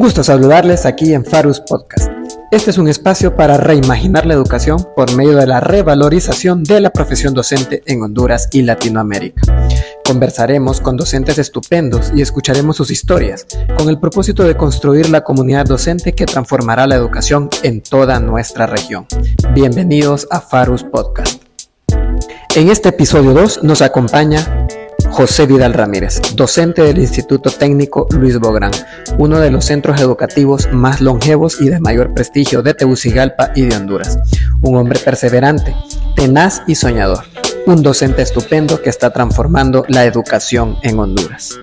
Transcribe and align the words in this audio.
Un 0.00 0.06
gusto 0.06 0.24
saludarles 0.24 0.86
aquí 0.86 1.12
en 1.12 1.26
Farus 1.26 1.60
Podcast. 1.60 2.10
Este 2.50 2.70
es 2.70 2.78
un 2.78 2.88
espacio 2.88 3.36
para 3.36 3.58
reimaginar 3.58 4.24
la 4.24 4.32
educación 4.32 4.88
por 4.96 5.14
medio 5.14 5.36
de 5.36 5.46
la 5.46 5.60
revalorización 5.60 6.64
de 6.64 6.80
la 6.80 6.88
profesión 6.88 7.34
docente 7.34 7.82
en 7.84 8.00
Honduras 8.00 8.48
y 8.50 8.62
Latinoamérica. 8.62 9.42
Conversaremos 10.06 10.80
con 10.80 10.96
docentes 10.96 11.36
estupendos 11.36 12.12
y 12.16 12.22
escucharemos 12.22 12.78
sus 12.78 12.90
historias, 12.90 13.46
con 13.76 13.90
el 13.90 14.00
propósito 14.00 14.42
de 14.42 14.56
construir 14.56 15.10
la 15.10 15.22
comunidad 15.22 15.66
docente 15.66 16.14
que 16.14 16.24
transformará 16.24 16.86
la 16.86 16.94
educación 16.94 17.50
en 17.62 17.82
toda 17.82 18.20
nuestra 18.20 18.64
región. 18.64 19.06
Bienvenidos 19.52 20.26
a 20.30 20.40
Farus 20.40 20.82
Podcast. 20.82 21.42
En 22.56 22.70
este 22.70 22.88
episodio 22.88 23.34
2 23.34 23.64
nos 23.64 23.82
acompaña 23.82 24.66
José 25.10 25.46
Vidal 25.46 25.74
Ramírez, 25.74 26.20
docente 26.36 26.82
del 26.82 26.98
Instituto 26.98 27.50
Técnico 27.50 28.06
Luis 28.10 28.38
Bográn, 28.38 28.70
uno 29.18 29.40
de 29.40 29.50
los 29.50 29.64
centros 29.64 30.00
educativos 30.00 30.68
más 30.72 31.00
longevos 31.00 31.60
y 31.60 31.68
de 31.68 31.80
mayor 31.80 32.14
prestigio 32.14 32.62
de 32.62 32.74
Tegucigalpa 32.74 33.50
y 33.54 33.62
de 33.62 33.76
Honduras. 33.76 34.18
Un 34.62 34.76
hombre 34.76 35.00
perseverante, 35.00 35.74
tenaz 36.14 36.62
y 36.68 36.76
soñador. 36.76 37.24
Un 37.66 37.82
docente 37.82 38.22
estupendo 38.22 38.80
que 38.80 38.88
está 38.88 39.12
transformando 39.12 39.84
la 39.88 40.04
educación 40.04 40.76
en 40.82 40.98
Honduras. 40.98 41.58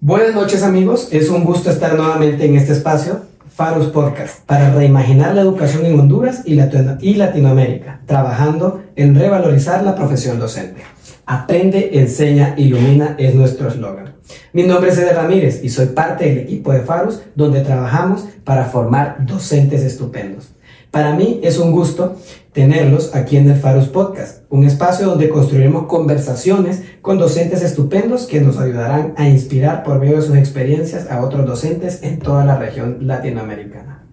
Buenas 0.00 0.34
noches 0.34 0.62
amigos, 0.62 1.08
es 1.10 1.28
un 1.28 1.44
gusto 1.44 1.70
estar 1.70 1.94
nuevamente 1.96 2.46
en 2.46 2.56
este 2.56 2.72
espacio, 2.72 3.22
Farus 3.54 3.88
Podcast, 3.88 4.44
para 4.46 4.72
reimaginar 4.72 5.34
la 5.34 5.42
educación 5.42 5.84
en 5.84 5.98
Honduras 5.98 6.42
y, 6.44 6.54
Latinoamérica, 6.54 8.00
trabajando 8.06 8.82
en 8.96 9.14
revalorizar 9.14 9.82
la 9.82 9.94
profesión 9.94 10.38
docente. 10.38 10.82
Aprende, 11.26 12.00
enseña, 12.00 12.54
ilumina 12.56 13.14
es 13.18 13.34
nuestro 13.34 13.68
eslogan. 13.68 14.14
Mi 14.52 14.64
nombre 14.64 14.90
es 14.90 14.98
Eder 14.98 15.14
Ramírez 15.14 15.62
y 15.62 15.68
soy 15.68 15.86
parte 15.86 16.24
del 16.24 16.38
equipo 16.38 16.72
de 16.72 16.80
Farus 16.80 17.22
donde 17.34 17.60
trabajamos 17.60 18.24
para 18.44 18.64
formar 18.64 19.24
docentes 19.24 19.82
estupendos. 19.82 20.50
Para 20.90 21.14
mí 21.14 21.40
es 21.42 21.58
un 21.58 21.72
gusto 21.72 22.16
tenerlos 22.52 23.14
aquí 23.14 23.36
en 23.36 23.48
el 23.48 23.56
Farus 23.56 23.88
Podcast, 23.88 24.42
un 24.50 24.64
espacio 24.64 25.06
donde 25.06 25.30
construiremos 25.30 25.86
conversaciones 25.86 26.82
con 27.00 27.18
docentes 27.18 27.62
estupendos 27.62 28.26
que 28.26 28.40
nos 28.40 28.58
ayudarán 28.58 29.14
a 29.16 29.28
inspirar 29.28 29.84
por 29.84 30.00
medio 30.00 30.16
de 30.16 30.22
sus 30.22 30.36
experiencias 30.36 31.10
a 31.10 31.24
otros 31.24 31.46
docentes 31.46 32.02
en 32.02 32.18
toda 32.18 32.44
la 32.44 32.58
región 32.58 33.06
latinoamericana. 33.06 34.04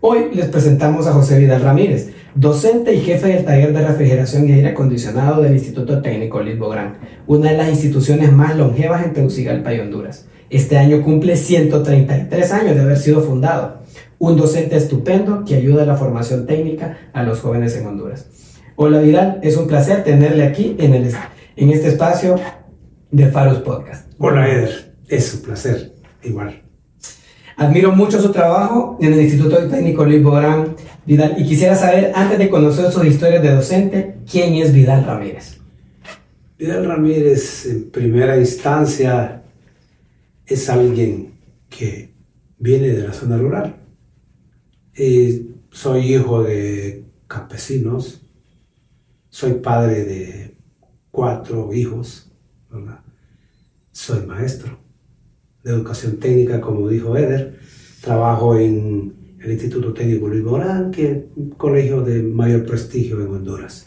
Hoy 0.00 0.30
les 0.34 0.46
presentamos 0.46 1.06
a 1.06 1.12
José 1.12 1.38
Vidal 1.38 1.62
Ramírez, 1.62 2.12
docente 2.34 2.94
y 2.94 3.00
jefe 3.00 3.28
del 3.28 3.44
taller 3.44 3.72
de 3.72 3.86
refrigeración 3.86 4.48
y 4.48 4.52
aire 4.52 4.68
acondicionado 4.68 5.42
del 5.42 5.54
Instituto 5.54 6.00
Técnico 6.00 6.42
Lisbográn, 6.42 6.98
una 7.26 7.50
de 7.50 7.56
las 7.56 7.68
instituciones 7.68 8.32
más 8.32 8.56
longevas 8.56 9.04
en 9.04 9.12
Tegucigalpa 9.12 9.74
y 9.74 9.80
Honduras. 9.80 10.26
Este 10.48 10.78
año 10.78 11.02
cumple 11.02 11.36
133 11.36 12.52
años 12.52 12.74
de 12.74 12.82
haber 12.82 12.98
sido 12.98 13.20
fundado. 13.22 13.82
Un 14.18 14.36
docente 14.36 14.76
estupendo 14.76 15.44
que 15.44 15.56
ayuda 15.56 15.82
a 15.82 15.86
la 15.86 15.96
formación 15.96 16.46
técnica 16.46 16.98
a 17.12 17.22
los 17.22 17.40
jóvenes 17.40 17.76
en 17.76 17.86
Honduras. 17.86 18.26
Hola 18.76 19.00
Vidal, 19.00 19.40
es 19.42 19.56
un 19.56 19.66
placer 19.66 20.04
tenerle 20.04 20.44
aquí 20.44 20.76
en, 20.78 20.94
el, 20.94 21.12
en 21.56 21.70
este 21.70 21.88
espacio 21.88 22.36
de 23.10 23.26
Faros 23.26 23.58
Podcast. 23.58 24.10
Hola 24.18 24.48
Eder, 24.48 24.94
es 25.08 25.34
un 25.34 25.42
placer, 25.42 25.92
igual. 26.22 26.62
Admiro 27.56 27.92
mucho 27.92 28.20
su 28.20 28.32
trabajo 28.32 28.96
en 29.00 29.12
el 29.12 29.20
Instituto 29.20 29.56
Técnico 29.68 30.04
Luis 30.04 30.22
Bográn, 30.22 30.71
Vidal, 31.04 31.34
y 31.36 31.44
quisiera 31.44 31.74
saber, 31.74 32.12
antes 32.14 32.38
de 32.38 32.48
conocer 32.48 32.90
sus 32.92 33.04
historias 33.04 33.42
de 33.42 33.54
docente, 33.54 34.16
¿quién 34.30 34.54
es 34.54 34.72
Vidal 34.72 35.04
Ramírez? 35.04 35.58
Vidal 36.58 36.86
Ramírez, 36.86 37.66
en 37.66 37.90
primera 37.90 38.38
instancia, 38.38 39.42
es 40.46 40.68
alguien 40.68 41.34
que 41.68 42.14
viene 42.58 42.88
de 42.88 43.08
la 43.08 43.12
zona 43.12 43.36
rural. 43.36 43.76
soy 45.70 46.14
hijo 46.14 46.44
de 46.44 47.04
campesinos, 47.26 48.22
soy 49.28 49.54
padre 49.54 50.04
de 50.04 50.56
cuatro 51.10 51.72
hijos, 51.72 52.30
soy 53.90 54.24
maestro 54.26 54.78
de 55.64 55.72
educación 55.72 56.18
técnica, 56.18 56.60
como 56.60 56.88
dijo 56.88 57.16
Eder. 57.16 57.58
Trabajo 58.00 58.56
en 58.56 59.21
el 59.42 59.52
Instituto 59.52 59.92
Técnico 59.92 60.28
Luis 60.28 60.42
Morán, 60.42 60.90
que 60.90 61.10
es 61.10 61.18
un 61.36 61.50
colegio 61.50 62.02
de 62.02 62.22
mayor 62.22 62.64
prestigio 62.64 63.20
en 63.20 63.28
Honduras. 63.28 63.86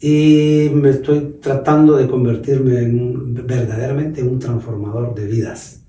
Y 0.00 0.70
me 0.72 0.90
estoy 0.90 1.38
tratando 1.40 1.96
de 1.96 2.08
convertirme 2.08 2.78
en 2.78 3.34
verdaderamente 3.46 4.22
un 4.22 4.38
transformador 4.38 5.14
de 5.14 5.26
vidas. 5.26 5.82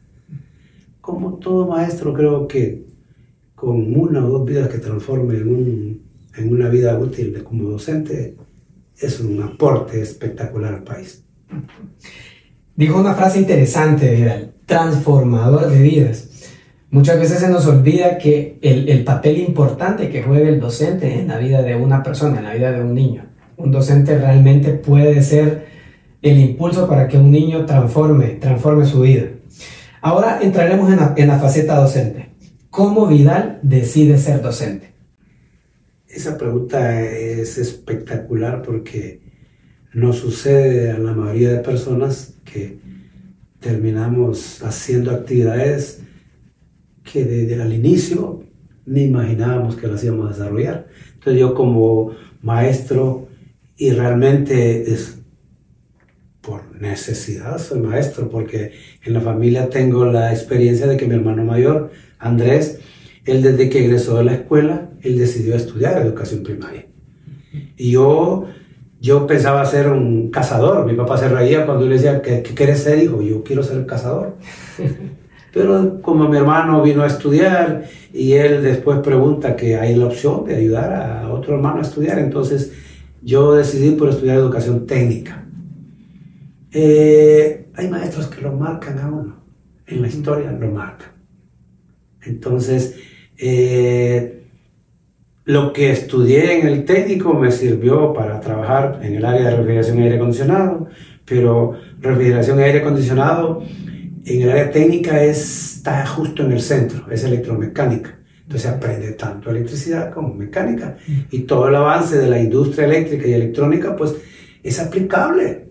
Como 0.99 1.35
todo 1.35 1.67
maestro, 1.67 2.13
creo 2.13 2.47
que 2.47 2.85
con 3.55 3.95
una 3.95 4.25
o 4.25 4.29
dos 4.29 4.45
vidas 4.45 4.69
que 4.69 4.79
transforme 4.79 5.37
en, 5.37 6.01
en 6.35 6.51
una 6.51 6.67
vida 6.67 6.97
útil 6.97 7.43
como 7.43 7.69
docente, 7.69 8.35
es 8.99 9.19
un 9.19 9.41
aporte 9.41 10.01
espectacular 10.01 10.73
al 10.73 10.83
país. 10.83 11.23
Dijo 12.75 12.99
una 12.99 13.13
frase 13.13 13.39
interesante, 13.39 14.53
transformador 14.65 15.69
de 15.69 15.81
vidas. 15.81 16.30
Muchas 16.91 17.17
veces 17.17 17.39
se 17.39 17.47
nos 17.47 17.65
olvida 17.67 18.17
que 18.17 18.59
el, 18.61 18.89
el, 18.89 19.05
papel 19.05 19.37
importante 19.37 20.09
que 20.09 20.23
juega 20.23 20.49
el 20.49 20.59
docente 20.59 21.19
en 21.19 21.29
la 21.29 21.37
vida 21.37 21.61
de 21.61 21.73
una 21.73 22.03
persona, 22.03 22.39
en 22.39 22.43
la 22.43 22.53
vida 22.53 22.73
de 22.73 22.81
un 22.81 22.93
niño. 22.93 23.23
Un 23.55 23.71
docente 23.71 24.17
realmente 24.17 24.71
puede 24.71 25.21
ser 25.23 25.67
el 26.21 26.37
impulso 26.37 26.89
para 26.89 27.07
que 27.07 27.17
un 27.17 27.31
niño 27.31 27.65
transforme, 27.65 28.31
transforme 28.41 28.85
su 28.85 29.01
vida. 29.01 29.27
Ahora 30.01 30.39
entraremos 30.41 30.91
en 31.15 31.27
la, 31.27 31.39
faceta 31.39 31.75
docente. 31.75 32.29
¿Cómo 32.69 33.07
Vidal 33.07 33.59
decide 33.61 34.17
ser 34.17 34.41
docente? 34.41 34.93
Esa 36.09 36.37
pregunta 36.37 37.01
es 37.01 37.57
espectacular 37.57 38.63
porque 38.63 39.21
no 39.93 40.11
sucede 40.11 40.91
a 40.91 40.97
la 40.97 41.13
mayoría 41.13 41.53
de 41.53 41.59
personas 41.59 42.33
que 42.43 42.79
terminamos 43.61 44.61
haciendo 44.63 45.11
actividades 45.11 46.01
que 47.03 47.25
desde 47.25 47.61
el 47.61 47.73
inicio 47.73 48.43
ni 48.85 49.03
imaginábamos 49.03 49.75
que 49.75 49.87
las 49.87 50.03
íbamos 50.03 50.27
a 50.27 50.33
desarrollar. 50.33 50.87
Entonces 51.13 51.39
yo 51.39 51.53
como 51.53 52.11
maestro, 52.41 53.27
y 53.77 53.91
realmente 53.91 54.91
es 54.91 55.19
por 56.41 56.75
necesidad, 56.79 57.59
soy 57.59 57.79
maestro, 57.79 58.29
porque 58.29 58.73
en 59.03 59.13
la 59.13 59.21
familia 59.21 59.69
tengo 59.69 60.05
la 60.05 60.31
experiencia 60.33 60.87
de 60.87 60.97
que 60.97 61.05
mi 61.05 61.15
hermano 61.15 61.43
mayor, 61.43 61.91
Andrés, 62.17 62.79
él 63.25 63.43
desde 63.43 63.69
que 63.69 63.85
egresó 63.85 64.17
de 64.17 64.23
la 64.23 64.33
escuela, 64.33 64.89
él 65.01 65.17
decidió 65.17 65.55
estudiar 65.55 66.01
educación 66.01 66.43
primaria. 66.43 66.87
Y 67.77 67.91
yo 67.91 68.47
yo 69.01 69.25
pensaba 69.25 69.65
ser 69.65 69.89
un 69.89 70.29
cazador. 70.29 70.85
Mi 70.85 70.93
papá 70.93 71.17
se 71.17 71.27
reía 71.27 71.65
cuando 71.65 71.87
le 71.87 71.95
decía, 71.95 72.21
¿qué, 72.21 72.43
qué 72.43 72.53
quieres 72.53 72.83
ser, 72.83 73.01
hijo? 73.01 73.21
Yo 73.23 73.43
quiero 73.43 73.63
ser 73.63 73.85
cazador. 73.87 74.37
Pero 75.53 76.01
como 76.01 76.29
mi 76.29 76.37
hermano 76.37 76.81
vino 76.81 77.03
a 77.03 77.07
estudiar 77.07 77.85
y 78.13 78.33
él 78.33 78.63
después 78.63 78.99
pregunta 78.99 79.55
que 79.55 79.75
hay 79.75 79.95
la 79.95 80.05
opción 80.05 80.45
de 80.45 80.55
ayudar 80.55 80.93
a 80.93 81.29
otro 81.31 81.55
hermano 81.55 81.79
a 81.79 81.81
estudiar, 81.81 82.19
entonces 82.19 82.71
yo 83.21 83.53
decidí 83.53 83.91
por 83.91 84.09
estudiar 84.09 84.37
educación 84.37 84.85
técnica. 84.85 85.45
Eh, 86.71 87.67
hay 87.75 87.89
maestros 87.89 88.27
que 88.27 88.41
lo 88.41 88.53
marcan 88.53 88.99
a 88.99 89.09
uno, 89.09 89.35
en 89.87 90.01
la 90.01 90.07
historia 90.07 90.51
lo 90.51 90.71
marcan. 90.71 91.09
Entonces, 92.23 92.95
eh, 93.37 94.43
lo 95.43 95.73
que 95.73 95.91
estudié 95.91 96.59
en 96.59 96.67
el 96.67 96.85
técnico 96.85 97.33
me 97.33 97.51
sirvió 97.51 98.13
para 98.13 98.39
trabajar 98.39 98.99
en 99.01 99.15
el 99.15 99.25
área 99.25 99.49
de 99.49 99.57
refrigeración 99.57 99.99
y 99.99 100.03
aire 100.03 100.15
acondicionado, 100.15 100.87
pero 101.25 101.73
refrigeración 101.99 102.59
y 102.59 102.63
aire 102.63 102.79
acondicionado 102.79 103.63
en 104.25 104.41
el 104.41 104.49
área 104.49 104.71
técnica 104.71 105.23
está 105.23 106.05
justo 106.05 106.43
en 106.43 106.51
el 106.51 106.61
centro, 106.61 107.05
es 107.11 107.23
electromecánica. 107.23 108.17
Entonces 108.43 108.69
aprende 108.69 109.11
tanto 109.13 109.49
electricidad 109.49 110.13
como 110.13 110.33
mecánica 110.33 110.97
y 111.29 111.39
todo 111.39 111.69
el 111.69 111.75
avance 111.75 112.17
de 112.17 112.29
la 112.29 112.39
industria 112.39 112.85
eléctrica 112.85 113.27
y 113.27 113.33
electrónica 113.33 113.95
pues 113.95 114.15
es 114.61 114.79
aplicable 114.79 115.69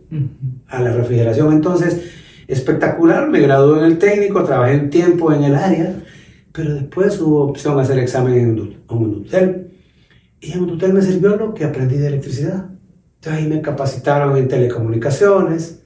a 0.69 0.81
la 0.81 0.93
refrigeración. 0.93 1.53
Entonces, 1.53 2.01
espectacular, 2.49 3.29
me 3.29 3.41
gradué 3.41 3.81
en 3.81 3.85
el 3.85 3.99
técnico, 3.99 4.43
trabajé 4.45 4.77
un 4.77 4.89
tiempo 4.89 5.31
en 5.33 5.45
el 5.45 5.55
área 5.55 5.95
pero 6.53 6.75
después 6.75 7.21
hubo 7.21 7.45
opción 7.45 7.79
a 7.79 7.83
hacer 7.83 7.99
examen 7.99 8.35
en 8.35 8.61
un 8.89 9.25
hotel. 9.25 9.71
Y 10.41 10.53
en 10.53 10.63
un 10.63 10.71
hotel 10.71 10.93
me 10.93 11.03
sirvió 11.03 11.37
lo 11.37 11.55
que 11.55 11.65
aprendí 11.65 11.97
de 11.97 12.09
electricidad. 12.09 12.71
Entonces 13.17 13.43
ahí 13.43 13.49
me 13.49 13.61
capacitaron 13.61 14.37
en 14.37 14.49
telecomunicaciones. 14.49 15.83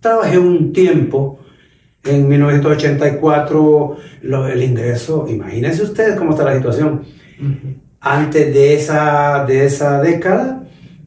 Trabajé 0.00 0.38
un 0.38 0.72
tiempo. 0.72 1.38
En 2.04 2.28
1984 2.28 3.96
lo, 4.22 4.48
el 4.48 4.62
ingreso, 4.62 5.26
imagínense 5.28 5.82
ustedes 5.82 6.16
cómo 6.16 6.32
está 6.32 6.44
la 6.44 6.56
situación. 6.56 7.02
Antes 8.00 8.52
de 8.52 8.74
esa, 8.74 9.44
de 9.46 9.64
esa 9.66 10.00
década, 10.00 10.64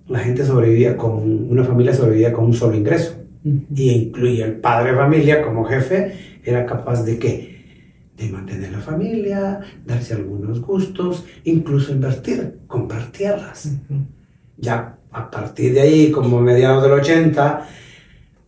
la 0.07 0.19
gente 0.19 0.45
sobrevivía 0.45 0.95
con, 0.95 1.51
una 1.51 1.63
familia 1.63 1.93
sobrevivía 1.93 2.31
con 2.31 2.45
un 2.45 2.53
solo 2.53 2.75
ingreso. 2.75 3.15
Y 3.43 3.91
incluía 3.91 4.45
el 4.45 4.55
padre 4.55 4.91
de 4.91 4.97
familia 4.97 5.41
como 5.41 5.65
jefe, 5.65 6.39
era 6.43 6.65
capaz 6.65 7.03
de 7.03 7.19
qué? 7.19 7.55
de 8.17 8.29
mantener 8.29 8.71
la 8.71 8.79
familia, 8.79 9.59
darse 9.85 10.13
algunos 10.13 10.61
gustos, 10.61 11.25
incluso 11.43 11.91
invertir, 11.91 12.59
comprar 12.67 13.11
tierras. 13.11 13.73
Ya 14.57 14.97
a 15.11 15.29
partir 15.29 15.73
de 15.73 15.81
ahí, 15.81 16.11
como 16.11 16.39
mediados 16.39 16.83
del 16.83 16.93
80, 16.93 17.67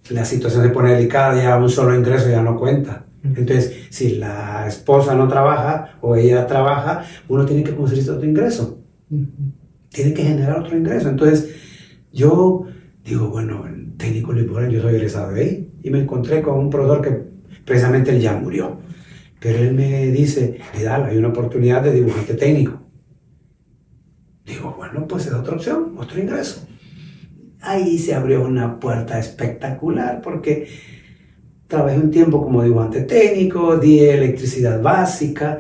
la 0.09 0.25
situación 0.25 0.63
se 0.63 0.69
pone 0.69 0.94
delicada, 0.94 1.42
ya 1.42 1.57
un 1.57 1.69
solo 1.69 1.95
ingreso 1.95 2.30
ya 2.30 2.42
no 2.42 2.57
cuenta. 2.57 3.06
Entonces, 3.24 3.88
si 3.89 4.15
la 4.15 4.68
esposa 4.68 5.15
no 5.15 5.27
trabaja 5.27 5.98
o 6.01 6.15
ella 6.15 6.48
trabaja, 6.48 7.04
uno 7.27 7.45
tiene 7.45 7.63
que 7.63 7.75
conseguir 7.75 8.09
otro 8.09 8.27
ingreso. 8.27 8.80
Tiene 9.89 10.13
que 10.13 10.24
generar 10.24 10.59
otro 10.59 10.77
ingreso. 10.77 11.09
Entonces, 11.09 11.56
yo 12.13 12.65
digo, 13.04 13.30
bueno, 13.30 13.65
el 13.68 13.95
técnico 13.98 14.33
Luis 14.33 14.48
yo 14.71 14.81
soy 14.81 14.95
egresado 14.95 15.33
de 15.33 15.42
ahí 15.42 15.71
y 15.83 15.89
me 15.89 16.00
encontré 16.00 16.42
con 16.42 16.57
un 16.57 16.69
proveedor 16.69 17.01
que 17.01 17.24
precisamente 17.65 18.12
él 18.12 18.21
ya 18.21 18.33
murió. 18.33 18.80
Pero 19.39 19.59
él 19.59 19.74
me 19.74 20.07
dice, 20.07 20.59
Vidal, 20.75 21.06
hay 21.06 21.18
una 21.18 21.30
oportunidad 21.30 21.83
de 21.83 21.94
dibujante 21.94 22.33
técnico. 22.33 22.81
Digo, 24.45 24.74
bueno, 24.77 25.06
pues 25.07 25.27
es 25.27 25.33
otra 25.33 25.56
opción, 25.56 25.95
otro 25.98 26.19
ingreso. 26.19 26.65
Ahí 27.68 27.98
se 27.98 28.16
abrió 28.16 28.46
una 28.46 28.80
puerta 28.80 29.19
espectacular 29.19 30.22
porque 30.22 30.68
trabajé 31.68 31.98
un 31.98 32.12
tiempo 32.12 32.42
como 32.42 32.64
dibujante 32.64 33.02
técnico, 33.02 33.75
di 33.75 34.00
electricidad 34.00 34.81
básica 34.81 35.60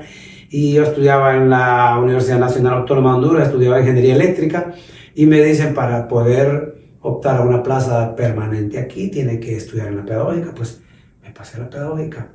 y 0.49 0.71
yo 0.73 0.83
estudiaba 0.83 1.35
en 1.35 1.49
la 1.49 1.99
Universidad 2.01 2.39
Nacional 2.39 2.75
Autónoma 2.75 3.11
de 3.11 3.15
Honduras, 3.17 3.47
estudiaba 3.47 3.81
ingeniería 3.81 4.15
eléctrica 4.15 4.73
y 5.13 5.25
me 5.25 5.43
dicen 5.43 5.73
para 5.73 6.07
poder 6.07 6.77
optar 7.01 7.41
a 7.41 7.41
una 7.41 7.61
plaza 7.61 8.15
permanente 8.15 8.79
aquí 8.79 9.09
tiene 9.09 9.39
que 9.41 9.57
estudiar 9.57 9.87
en 9.87 9.97
la 9.97 10.05
pedagógica, 10.05 10.53
pues 10.55 10.81
me 11.21 11.31
pasé 11.31 11.57
a 11.57 11.61
la 11.61 11.69
pedagógica. 11.69 12.31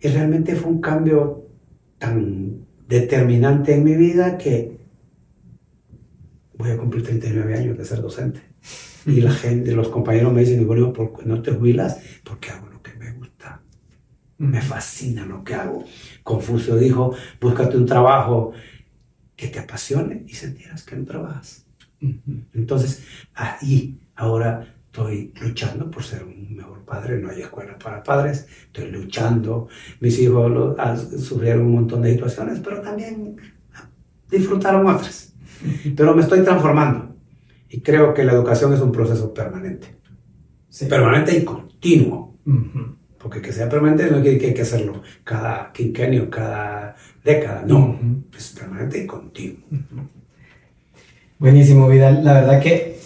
Y 0.00 0.08
realmente 0.08 0.56
fue 0.56 0.72
un 0.72 0.80
cambio 0.80 1.46
tan 1.98 2.66
determinante 2.88 3.74
en 3.74 3.84
mi 3.84 3.94
vida 3.94 4.36
que 4.36 4.76
voy 6.58 6.70
a 6.70 6.76
cumplir 6.76 7.04
39 7.04 7.54
años 7.54 7.78
de 7.78 7.84
ser 7.84 8.02
docente. 8.02 8.53
Y 9.06 9.20
la 9.20 9.32
gente, 9.32 9.72
los 9.72 9.88
compañeros 9.88 10.32
me 10.32 10.40
dicen, 10.40 10.66
bueno, 10.66 10.92
¿por 10.92 11.16
qué 11.16 11.26
no 11.26 11.42
te 11.42 11.52
jubilas? 11.52 11.98
Porque 12.22 12.50
hago 12.50 12.68
lo 12.68 12.82
que 12.82 12.94
me 12.94 13.12
gusta. 13.12 13.60
Me 14.38 14.60
fascina 14.60 15.26
lo 15.26 15.44
que 15.44 15.54
hago. 15.54 15.84
Confucio 16.22 16.76
dijo, 16.76 17.14
búscate 17.40 17.76
un 17.76 17.86
trabajo 17.86 18.52
que 19.36 19.48
te 19.48 19.58
apasione 19.58 20.24
y 20.26 20.34
sentirás 20.34 20.84
que 20.84 20.96
no 20.96 21.04
trabajas. 21.04 21.66
Entonces, 22.54 23.04
ahí 23.34 23.98
ahora 24.16 24.74
estoy 24.86 25.32
luchando 25.40 25.90
por 25.90 26.02
ser 26.02 26.22
un 26.24 26.54
mejor 26.54 26.84
padre, 26.84 27.18
no 27.18 27.30
hay 27.30 27.42
escuela 27.42 27.78
para 27.78 28.02
padres, 28.02 28.46
estoy 28.66 28.90
luchando, 28.90 29.68
mis 30.00 30.18
hijos 30.20 30.76
sufrieron 31.18 31.66
un 31.66 31.74
montón 31.74 32.02
de 32.02 32.12
situaciones, 32.12 32.60
pero 32.60 32.80
también 32.80 33.36
disfrutaron 34.30 34.86
otras. 34.86 35.32
Pero 35.96 36.14
me 36.14 36.22
estoy 36.22 36.42
transformando 36.42 37.13
y 37.74 37.80
creo 37.80 38.14
que 38.14 38.22
la 38.22 38.34
educación 38.34 38.72
es 38.72 38.80
un 38.80 38.92
proceso 38.92 39.34
permanente, 39.34 39.96
permanente 40.88 41.36
y 41.36 41.44
continuo. 41.44 42.38
Porque 43.18 43.42
que 43.42 43.52
sea 43.52 43.68
permanente 43.68 44.08
no 44.12 44.22
quiere 44.22 44.38
que 44.38 44.46
hay 44.46 44.54
que 44.54 44.62
hacerlo 44.62 45.02
cada 45.24 45.72
quinquenio, 45.72 46.30
cada 46.30 46.94
década, 47.24 47.64
no, 47.66 47.98
es 48.36 48.54
permanente 48.56 49.02
y 49.02 49.06
continuo. 49.08 49.66
Buenísimo, 51.40 51.88
Vidal. 51.88 52.24
La 52.24 52.34
verdad 52.34 52.62
que 52.62 53.00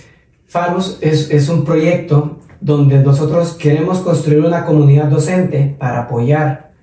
Farus 0.44 0.98
es, 1.00 1.30
es 1.30 1.48
un 1.48 1.64
proyecto 1.64 2.40
donde 2.60 3.02
nosotros 3.02 3.54
queremos 3.54 4.00
construir 4.00 4.44
una 4.44 4.66
comunidad 4.66 5.06
docente 5.06 5.76
para 5.78 6.00
apoyar, 6.00 6.74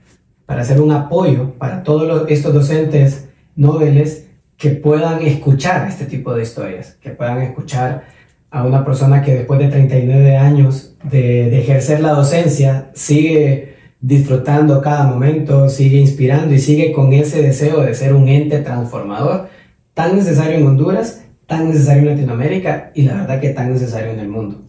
para 0.47 0.61
hacer 0.61 0.81
un 0.81 0.91
apoyo 0.91 1.53
para 1.59 1.83
todos 1.83 2.25
estos 2.31 2.51
docentes 2.51 3.29
noveles 3.55 4.24
que 4.57 4.71
puedan 4.71 5.21
escuchar 5.21 5.87
este 5.87 6.05
tipo 6.05 6.33
de 6.33 6.43
historias, 6.43 6.97
que 7.01 7.11
puedan 7.11 7.41
escuchar 7.41 8.05
a 8.49 8.63
una 8.63 8.85
persona 8.85 9.21
que 9.21 9.33
después 9.33 9.59
de 9.59 9.67
39 9.67 10.37
años 10.37 10.95
de, 11.03 11.59
ejercer 11.59 11.99
la 11.99 12.11
docencia 12.11 12.89
sigue 12.93 13.75
disfrutando 13.99 14.81
cada 14.81 15.05
momento, 15.07 15.67
sigue 15.69 15.97
inspirando 15.97 16.53
y 16.53 16.59
sigue 16.59 16.91
con 16.91 17.11
ese 17.13 17.41
deseo 17.41 17.81
de 17.81 17.93
ser 17.93 18.13
un 18.13 18.27
ente 18.27 18.59
transformador 18.59 19.49
tan 19.93 20.15
necesario 20.15 20.57
en 20.57 20.67
Honduras 20.67 21.25
tan 21.47 21.67
necesario 21.67 22.03
en 22.03 22.15
Latinoamérica 22.15 22.91
y 22.93 23.03
la 23.03 23.15
verdad 23.15 23.39
que 23.39 23.49
tan 23.49 23.71
necesario 23.71 24.11
en 24.11 24.19
el 24.19 24.27
mundo. 24.27 24.61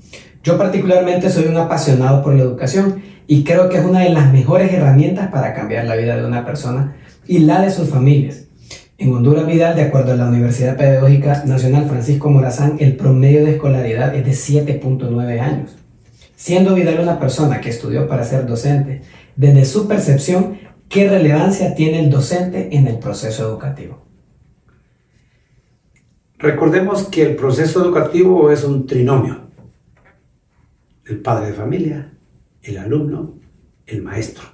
Yo 0.43 0.59
particularmente 0.59 1.31
soy 1.31 1.47
un 1.47 1.56
apasionado 1.56 2.23
por 2.23 2.35
la 2.35 2.43
educación 2.43 3.03
y 3.27 3.43
creo 3.44 3.69
que 3.69 3.79
es 3.79 3.85
una 3.85 4.00
de 4.00 4.11
las 4.11 4.32
mejores 4.32 4.73
herramientas 4.73 5.29
para 5.29 5.55
cambiar 5.55 5.87
la 5.87 5.97
vida 5.97 6.17
de 6.17 6.25
una 6.25 6.44
persona 6.44 6.97
y 7.27 7.41
la 7.41 7.62
de 7.62 7.71
sus 7.71 7.89
familias. 7.89 8.45
En 8.98 9.12
Honduras 9.12 9.46
Vidal, 9.46 9.76
de 9.76 9.82
acuerdo 9.82 10.12
a 10.12 10.16
la 10.16 10.28
Universidad 10.28 10.78
Pedagógica 10.78 11.44
Nacional 11.44 11.87
Francisco 11.87 12.31
Morazán, 12.31 12.78
el 12.81 12.96
promedio 12.96 13.44
de 13.44 13.52
escolaridad 13.52 14.14
es 14.14 14.25
de 14.25 14.31
7.9 14.81 15.38
años. 15.38 15.76
Siendo 16.34 16.75
Vidal 16.75 17.00
una 17.00 17.19
persona 17.19 17.60
que 17.60 17.69
estudió 17.69 18.08
para 18.08 18.25
ser 18.25 18.46
docente, 18.46 19.02
desde 19.37 19.66
su 19.66 19.87
percepción, 19.87 20.58
¿qué 20.88 21.10
relevancia 21.10 21.75
tiene 21.75 22.00
el 22.00 22.08
docente 22.08 22.75
en 22.75 22.87
el 22.87 22.98
proceso 22.98 23.46
educativo? 23.46 24.02
Recordemos 26.38 27.04
que 27.04 27.22
el 27.22 27.37
proceso 27.37 27.84
educativo 27.84 28.50
es 28.50 28.64
un 28.64 28.87
trinomio. 28.87 29.50
El 31.04 31.20
padre 31.20 31.48
de 31.48 31.52
familia, 31.52 32.12
el 32.62 32.78
alumno, 32.78 33.34
el 33.87 34.02
maestro. 34.02 34.44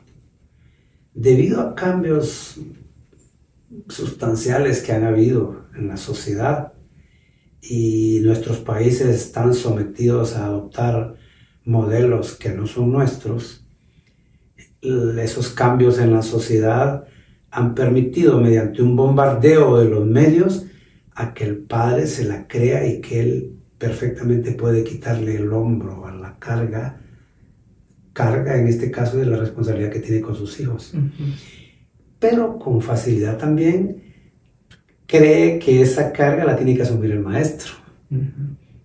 Debido 1.15 1.61
a 1.61 1.75
cambios 1.77 2.61
sustanciales 3.89 4.83
que 4.83 4.93
han 4.93 5.05
habido 5.05 5.67
en 5.75 5.89
la 5.89 5.97
sociedad. 5.97 6.73
Y 7.61 8.21
nuestros 8.23 8.59
países 8.59 9.09
están 9.09 9.55
sometidos 9.55 10.37
a 10.37 10.47
adoptar 10.47 11.15
modelos 11.65 12.35
que 12.35 12.51
no 12.51 12.67
son 12.67 12.91
nuestros, 12.91 13.63
esos 14.83 15.51
cambios 15.51 15.99
en 15.99 16.13
la 16.13 16.23
sociedad 16.23 17.05
han 17.51 17.75
permitido 17.75 18.41
mediante 18.41 18.83
un 18.83 18.97
bombardeo 18.97 19.79
de 19.79 19.89
los 19.89 20.07
medios 20.07 20.67
a 21.15 21.35
que 21.35 21.45
el 21.45 21.59
padre 21.59 22.07
se 22.07 22.25
la 22.25 22.49
crea 22.49 22.87
y 22.87 23.01
que 23.01 23.21
él 23.21 23.57
perfectamente 23.79 24.53
puede 24.53 24.83
quitarle 24.83 25.37
el 25.37 25.53
hombro 25.53 26.07
a 26.07 26.15
la 26.15 26.39
carga, 26.39 27.01
carga 28.13 28.59
en 28.59 28.67
este 28.67 28.91
caso 28.91 29.19
de 29.19 29.27
la 29.27 29.37
responsabilidad 29.37 29.93
que 29.93 30.01
tiene 30.01 30.23
con 30.23 30.35
sus 30.35 30.59
hijos. 30.61 30.95
Pero 32.23 32.57
con 32.57 32.81
facilidad 32.81 33.37
también 33.37 34.01
cree 35.07 35.59
que 35.59 35.83
esa 35.83 36.13
carga 36.13 36.45
la 36.45 36.57
tiene 36.57 36.77
que 36.77 36.83
asumir 36.83 37.11
el 37.11 37.19
maestro. 37.19 37.73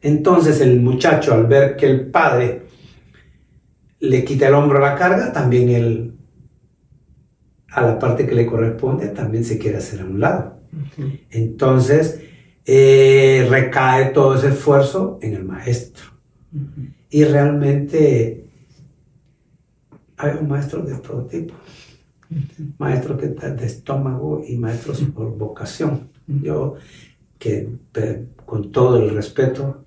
Entonces 0.02 0.60
el 0.60 0.82
muchacho 0.82 1.36
al 1.36 1.46
ver 1.46 1.76
que 1.76 1.86
el 1.86 2.08
padre 2.08 2.64
le 4.00 4.26
quita 4.26 4.48
el 4.48 4.56
hombro 4.56 4.80
a 4.80 4.90
la 4.90 4.96
carga, 4.96 5.32
también 5.32 5.70
él, 5.70 6.16
a 7.70 7.84
la 7.84 8.00
parte 8.00 8.26
que 8.26 8.34
le 8.34 8.48
corresponde, 8.48 9.10
también 9.10 9.46
se 9.46 9.60
quiere 9.60 9.78
hacer 9.78 10.02
a 10.02 10.06
un 10.06 10.20
lado. 10.20 10.60
Entonces, 11.30 12.20
eh, 12.66 13.46
recae 13.52 14.06
todo 14.06 14.34
ese 14.34 14.48
esfuerzo 14.48 15.20
en 15.22 15.36
el 15.36 15.46
maestro. 15.46 16.06
Y 17.12 17.24
realmente 17.24 18.50
hay 20.18 20.32
un 20.42 20.48
maestro 20.48 20.82
de 20.82 20.96
todo 20.96 21.28
tipo. 21.28 21.54
Maestros 22.78 23.20
que 23.20 23.28
de 23.28 23.66
estómago 23.66 24.44
y 24.46 24.58
maestros 24.58 25.02
por 25.14 25.38
vocación. 25.38 26.10
Yo, 26.28 26.76
que 27.40 27.70
con 28.46 28.72
todo 28.72 29.02
el 29.02 29.12
respeto, 29.12 29.86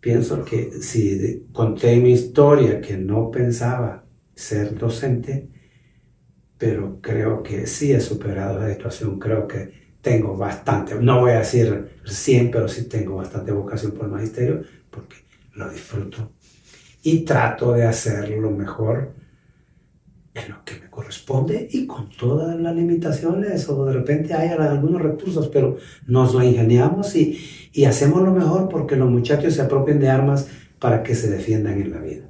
pienso 0.00 0.44
que 0.44 0.72
si 0.80 1.46
conté 1.52 1.96
mi 1.96 2.12
historia 2.12 2.80
que 2.80 2.96
no 2.96 3.30
pensaba 3.30 4.04
ser 4.34 4.78
docente, 4.78 5.48
pero 6.58 7.00
creo 7.00 7.42
que 7.42 7.66
sí 7.66 7.92
he 7.92 8.00
superado 8.00 8.58
la 8.58 8.72
situación, 8.72 9.18
creo 9.18 9.46
que 9.46 9.82
tengo 10.00 10.36
bastante, 10.36 10.94
no 10.96 11.20
voy 11.20 11.32
a 11.32 11.38
decir 11.38 11.98
100, 12.04 12.50
pero 12.50 12.68
sí 12.68 12.88
tengo 12.88 13.16
bastante 13.16 13.52
vocación 13.52 13.92
por 13.92 14.06
el 14.06 14.12
magisterio 14.12 14.62
porque 14.90 15.16
lo 15.54 15.70
disfruto. 15.70 16.32
Y 17.04 17.24
trato 17.24 17.72
de 17.72 17.84
hacerlo 17.84 18.40
lo 18.40 18.50
mejor 18.50 19.14
en 20.34 20.50
lo 20.50 20.64
que 20.64 20.74
me 20.80 20.88
corresponde 20.88 21.68
y 21.70 21.86
con 21.86 22.08
todas 22.08 22.58
las 22.58 22.74
limitaciones 22.74 23.68
o 23.68 23.84
de 23.84 23.92
repente 23.92 24.34
hay 24.34 24.48
algunos 24.48 25.02
recursos, 25.02 25.48
pero 25.48 25.76
nos 26.06 26.32
lo 26.34 26.42
ingeniamos 26.42 27.14
y, 27.16 27.38
y 27.72 27.84
hacemos 27.84 28.22
lo 28.22 28.32
mejor 28.32 28.68
porque 28.68 28.96
los 28.96 29.10
muchachos 29.10 29.54
se 29.54 29.62
apropien 29.62 30.00
de 30.00 30.08
armas 30.08 30.48
para 30.78 31.02
que 31.02 31.14
se 31.14 31.30
defiendan 31.30 31.80
en 31.80 31.90
la 31.90 32.00
vida. 32.00 32.24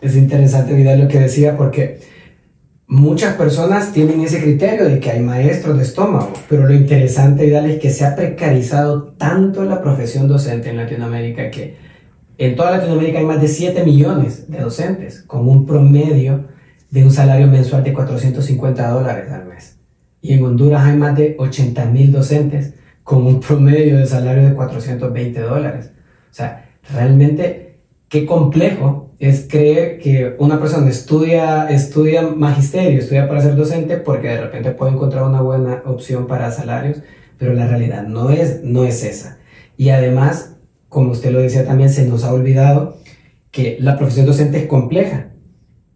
Es 0.00 0.16
interesante, 0.16 0.74
Vidal, 0.74 1.00
lo 1.00 1.08
que 1.08 1.20
decía 1.20 1.56
porque 1.56 2.00
Muchas 2.92 3.36
personas 3.36 3.90
tienen 3.94 4.20
ese 4.20 4.42
criterio 4.42 4.84
de 4.84 5.00
que 5.00 5.10
hay 5.10 5.20
maestros 5.20 5.78
de 5.78 5.82
estómago, 5.82 6.34
pero 6.46 6.66
lo 6.66 6.74
interesante, 6.74 7.46
Vidal, 7.46 7.70
es 7.70 7.80
que 7.80 7.88
se 7.88 8.04
ha 8.04 8.14
precarizado 8.14 9.14
tanto 9.16 9.64
la 9.64 9.80
profesión 9.80 10.28
docente 10.28 10.68
en 10.68 10.76
Latinoamérica 10.76 11.50
que 11.50 11.76
en 12.36 12.54
toda 12.54 12.72
Latinoamérica 12.72 13.20
hay 13.20 13.24
más 13.24 13.40
de 13.40 13.48
7 13.48 13.82
millones 13.84 14.50
de 14.50 14.58
docentes, 14.58 15.22
con 15.22 15.48
un 15.48 15.64
promedio 15.64 16.48
de 16.92 17.02
un 17.02 17.10
salario 17.10 17.46
mensual 17.46 17.82
de 17.82 17.94
450 17.94 18.90
dólares 18.90 19.32
al 19.32 19.46
mes. 19.46 19.78
Y 20.20 20.34
en 20.34 20.44
Honduras 20.44 20.84
hay 20.84 20.96
más 20.96 21.16
de 21.16 21.34
80 21.38 21.86
mil 21.86 22.12
docentes 22.12 22.74
con 23.02 23.26
un 23.26 23.40
promedio 23.40 23.96
de 23.96 24.06
salario 24.06 24.46
de 24.46 24.54
420 24.54 25.40
dólares. 25.40 25.90
O 26.30 26.34
sea, 26.34 26.70
realmente 26.92 27.80
qué 28.10 28.26
complejo 28.26 29.10
es 29.18 29.46
creer 29.48 29.98
que 30.00 30.36
una 30.38 30.60
persona 30.60 30.90
estudia, 30.90 31.70
estudia 31.70 32.22
magisterio, 32.22 32.98
estudia 32.98 33.26
para 33.26 33.40
ser 33.40 33.56
docente 33.56 33.96
porque 33.96 34.28
de 34.28 34.42
repente 34.42 34.72
puede 34.72 34.92
encontrar 34.92 35.24
una 35.24 35.40
buena 35.40 35.82
opción 35.86 36.26
para 36.26 36.50
salarios, 36.50 37.02
pero 37.38 37.54
la 37.54 37.66
realidad 37.66 38.02
no 38.02 38.28
es, 38.30 38.62
no 38.64 38.84
es 38.84 39.02
esa. 39.02 39.38
Y 39.78 39.88
además, 39.88 40.56
como 40.90 41.12
usted 41.12 41.32
lo 41.32 41.40
decía 41.40 41.64
también, 41.64 41.88
se 41.88 42.06
nos 42.06 42.24
ha 42.24 42.34
olvidado 42.34 42.98
que 43.50 43.78
la 43.80 43.96
profesión 43.96 44.26
docente 44.26 44.58
es 44.58 44.66
compleja. 44.66 45.31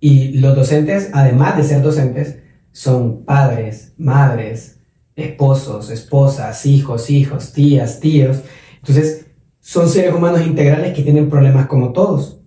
Y 0.01 0.39
los 0.39 0.55
docentes, 0.55 1.11
además 1.13 1.57
de 1.57 1.65
ser 1.65 1.83
docentes, 1.83 2.39
son 2.73 3.25
padres, 3.25 3.95
madres, 3.97 4.81
esposos, 5.17 5.91
esposas, 5.91 6.67
hijos, 6.67 7.11
hijos, 7.11 7.53
tías, 7.53 8.01
tíos. 8.01 8.43
Entonces, 8.77 9.27
son 9.61 9.89
seres 9.89 10.15
humanos 10.15 10.47
integrales 10.47 10.95
que 10.95 11.03
tienen 11.03 11.31
problemas 11.31 11.67
como 11.67 11.93
todos. 11.93 12.41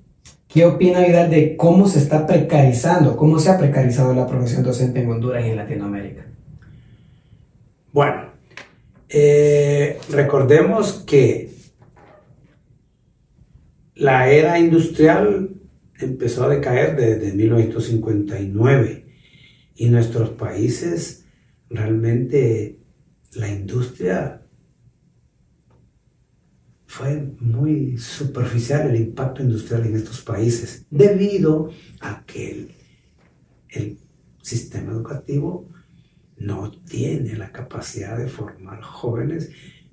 ¿Qué 0.48 0.65
opina 0.65 1.01
Vidal 1.01 1.29
de 1.29 1.58
cómo 1.58 1.88
se 1.88 2.00
está 2.00 2.25
precarizando, 2.25 3.18
cómo 3.18 3.39
se 3.39 3.50
ha 3.50 3.58
precarizado 3.58 4.13
la 4.13 4.25
profesión 4.25 4.63
docente 4.63 5.01
en 5.01 5.12
Honduras 5.12 5.46
y 5.46 5.50
en 5.50 5.58
Latinoamérica? 5.58 6.25
Bueno, 7.91 8.32
eh, 9.10 10.00
recordemos 10.10 11.03
que 11.06 11.51
la 13.96 14.29
era 14.29 14.58
industrial 14.60 15.59
empezó 16.00 16.46
a 16.46 16.50
decaer 16.50 16.96
desde 16.96 17.34
1959 17.34 19.06
y 19.75 19.89
nuestros 19.89 20.29
países 20.32 21.25
realmente 21.70 22.79
la 23.34 23.50
industria 23.50 24.41
fue 26.88 27.22
muy 27.39 27.98
superficial 27.98 28.89
el 28.89 28.96
impacto 28.96 29.44
industrial 29.44 29.86
en 29.86 29.96
estos 29.96 30.22
países 30.22 30.86
debido 30.89 31.70
a 32.01 32.24
que 32.25 32.68
el, 33.70 33.98
sistema 34.41 34.94
educativo 34.94 35.70
no 36.38 36.72
tiene 36.72 37.36
la 37.36 37.51
capacidad 37.51 38.18
de 38.18 38.27
formar 38.27 38.82
jóvenes 38.82 39.51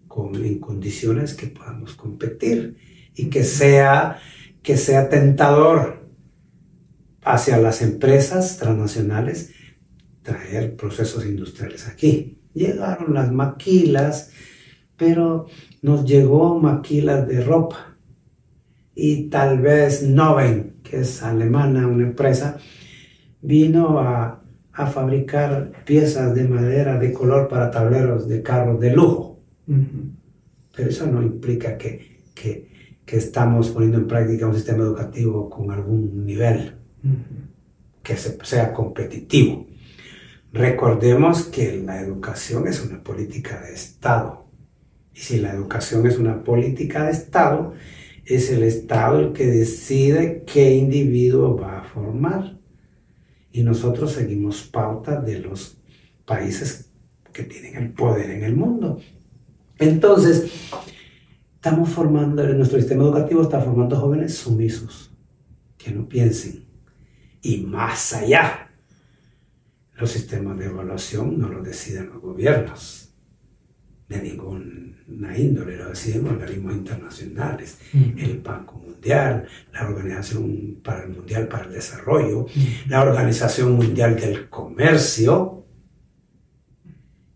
con, 0.08 0.34
en 0.36 0.60
condiciones 0.60 1.34
que 1.34 1.48
podamos 1.48 1.94
competir 1.94 2.78
y 3.14 3.28
que 3.28 3.44
sea, 3.44 4.18
que 4.66 4.76
sea 4.76 5.08
tentador 5.08 6.10
hacia 7.22 7.56
las 7.56 7.82
empresas 7.82 8.56
transnacionales 8.56 9.52
traer 10.24 10.74
procesos 10.74 11.24
industriales 11.24 11.86
aquí. 11.86 12.40
Llegaron 12.52 13.14
las 13.14 13.30
maquilas, 13.30 14.32
pero 14.96 15.46
nos 15.82 16.04
llegó 16.04 16.58
maquilas 16.58 17.28
de 17.28 17.44
ropa. 17.44 17.96
Y 18.92 19.28
tal 19.28 19.60
vez 19.60 20.02
Noven, 20.02 20.80
que 20.82 21.02
es 21.02 21.22
alemana, 21.22 21.86
una 21.86 22.02
empresa, 22.02 22.58
vino 23.40 24.00
a, 24.00 24.42
fabricar 24.92 25.84
piezas 25.84 26.34
de 26.34 26.46
madera 26.48 26.98
de 26.98 27.12
color 27.12 27.48
para 27.48 27.70
tableros 27.70 28.28
de 28.28 28.42
carros 28.42 28.80
de 28.80 28.96
lujo. 28.96 29.40
Pero 30.74 30.90
eso 30.90 31.06
no 31.06 31.22
implica 31.22 31.78
que, 31.78 32.20
que, 32.34 32.65
que 33.06 33.16
estamos 33.16 33.70
poniendo 33.70 33.98
en 33.98 34.08
práctica 34.08 34.48
un 34.48 34.54
sistema 34.54 34.82
educativo 34.82 35.48
con 35.48 35.70
algún 35.70 36.26
nivel 36.26 36.74
que 38.02 38.16
sea 38.16 38.72
competitivo. 38.72 39.66
Recordemos 40.52 41.44
que 41.44 41.80
la 41.84 42.00
educación 42.00 42.66
es 42.66 42.84
una 42.84 43.02
política 43.02 43.60
de 43.62 43.74
Estado. 43.74 44.46
Y 45.14 45.20
si 45.20 45.38
la 45.38 45.52
educación 45.52 46.06
es 46.06 46.18
una 46.18 46.42
política 46.42 47.04
de 47.04 47.12
Estado, 47.12 47.74
es 48.24 48.50
el 48.50 48.64
Estado 48.64 49.20
el 49.20 49.32
que 49.32 49.46
decide 49.46 50.42
qué 50.44 50.74
individuo 50.74 51.56
va 51.56 51.78
a 51.78 51.84
formar. 51.84 52.58
Y 53.52 53.62
nosotros 53.62 54.12
seguimos 54.12 54.62
pautas 54.64 55.24
de 55.24 55.38
los 55.38 55.78
países 56.24 56.90
que 57.32 57.44
tienen 57.44 57.76
el 57.76 57.92
poder 57.92 58.30
en 58.30 58.42
el 58.42 58.56
mundo. 58.56 58.98
Entonces, 59.78 60.50
estamos 61.66 61.88
formando, 61.88 62.46
nuestro 62.54 62.78
sistema 62.78 63.02
educativo 63.02 63.42
está 63.42 63.60
formando 63.60 63.96
jóvenes 63.96 64.36
sumisos, 64.36 65.10
que 65.76 65.90
no 65.90 66.08
piensen. 66.08 66.64
Y 67.42 67.62
más 67.62 68.12
allá, 68.12 68.70
los 69.94 70.08
sistemas 70.08 70.56
de 70.58 70.66
evaluación 70.66 71.36
no 71.36 71.48
lo 71.48 71.64
deciden 71.64 72.10
los 72.10 72.22
gobiernos 72.22 73.12
de 74.08 74.22
ninguna 74.22 75.36
índole, 75.36 75.76
lo 75.76 75.88
deciden 75.88 76.28
organismos 76.28 76.76
internacionales, 76.76 77.78
el 77.92 78.40
Banco 78.44 78.78
Mundial, 78.78 79.48
la 79.72 79.88
Organización 79.88 80.78
para 80.84 81.02
el 81.02 81.08
Mundial 81.08 81.48
para 81.48 81.64
el 81.64 81.72
Desarrollo, 81.72 82.46
la 82.86 83.02
Organización 83.02 83.72
Mundial 83.72 84.14
del 84.14 84.48
Comercio. 84.48 85.66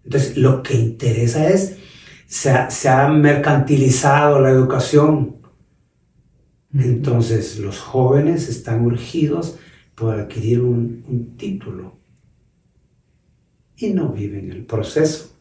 Entonces, 0.04 0.36
lo 0.36 0.62
que 0.62 0.74
interesa 0.76 1.48
es 1.48 1.80
se 2.30 2.88
ha, 2.88 3.08
mercantilizado 3.08 4.40
la 4.40 4.50
educación. 4.50 5.36
Entonces 6.72 7.58
los 7.58 7.80
jóvenes 7.80 8.48
están 8.48 8.86
urgidos 8.86 9.58
por 9.96 10.14
adquirir 10.14 10.60
un, 10.60 11.34
título 11.36 11.98
y 13.76 13.90
no 13.90 14.10
viven 14.10 14.52
el 14.52 14.64
proceso. 14.64 15.36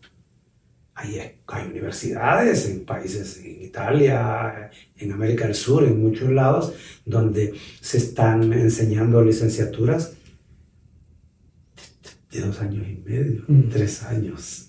Hay, 0.96 1.20
hay, 1.46 1.68
universidades 1.70 2.68
en 2.68 2.84
países, 2.84 3.38
en 3.38 3.62
Italia, 3.62 4.72
en 4.98 5.12
América 5.12 5.46
del 5.46 5.56
Sur, 5.56 5.84
en 5.84 6.02
muchos 6.02 6.32
lados, 6.32 6.74
donde 7.06 7.54
se 7.80 8.00
están 8.00 8.52
enseñando 8.52 9.24
licenciaturas 9.24 10.14
de 12.32 12.42
dos 12.42 12.60
años 12.62 12.88
y 12.88 12.96
medio, 13.08 13.46
tres 13.72 14.04
años. 14.04 14.69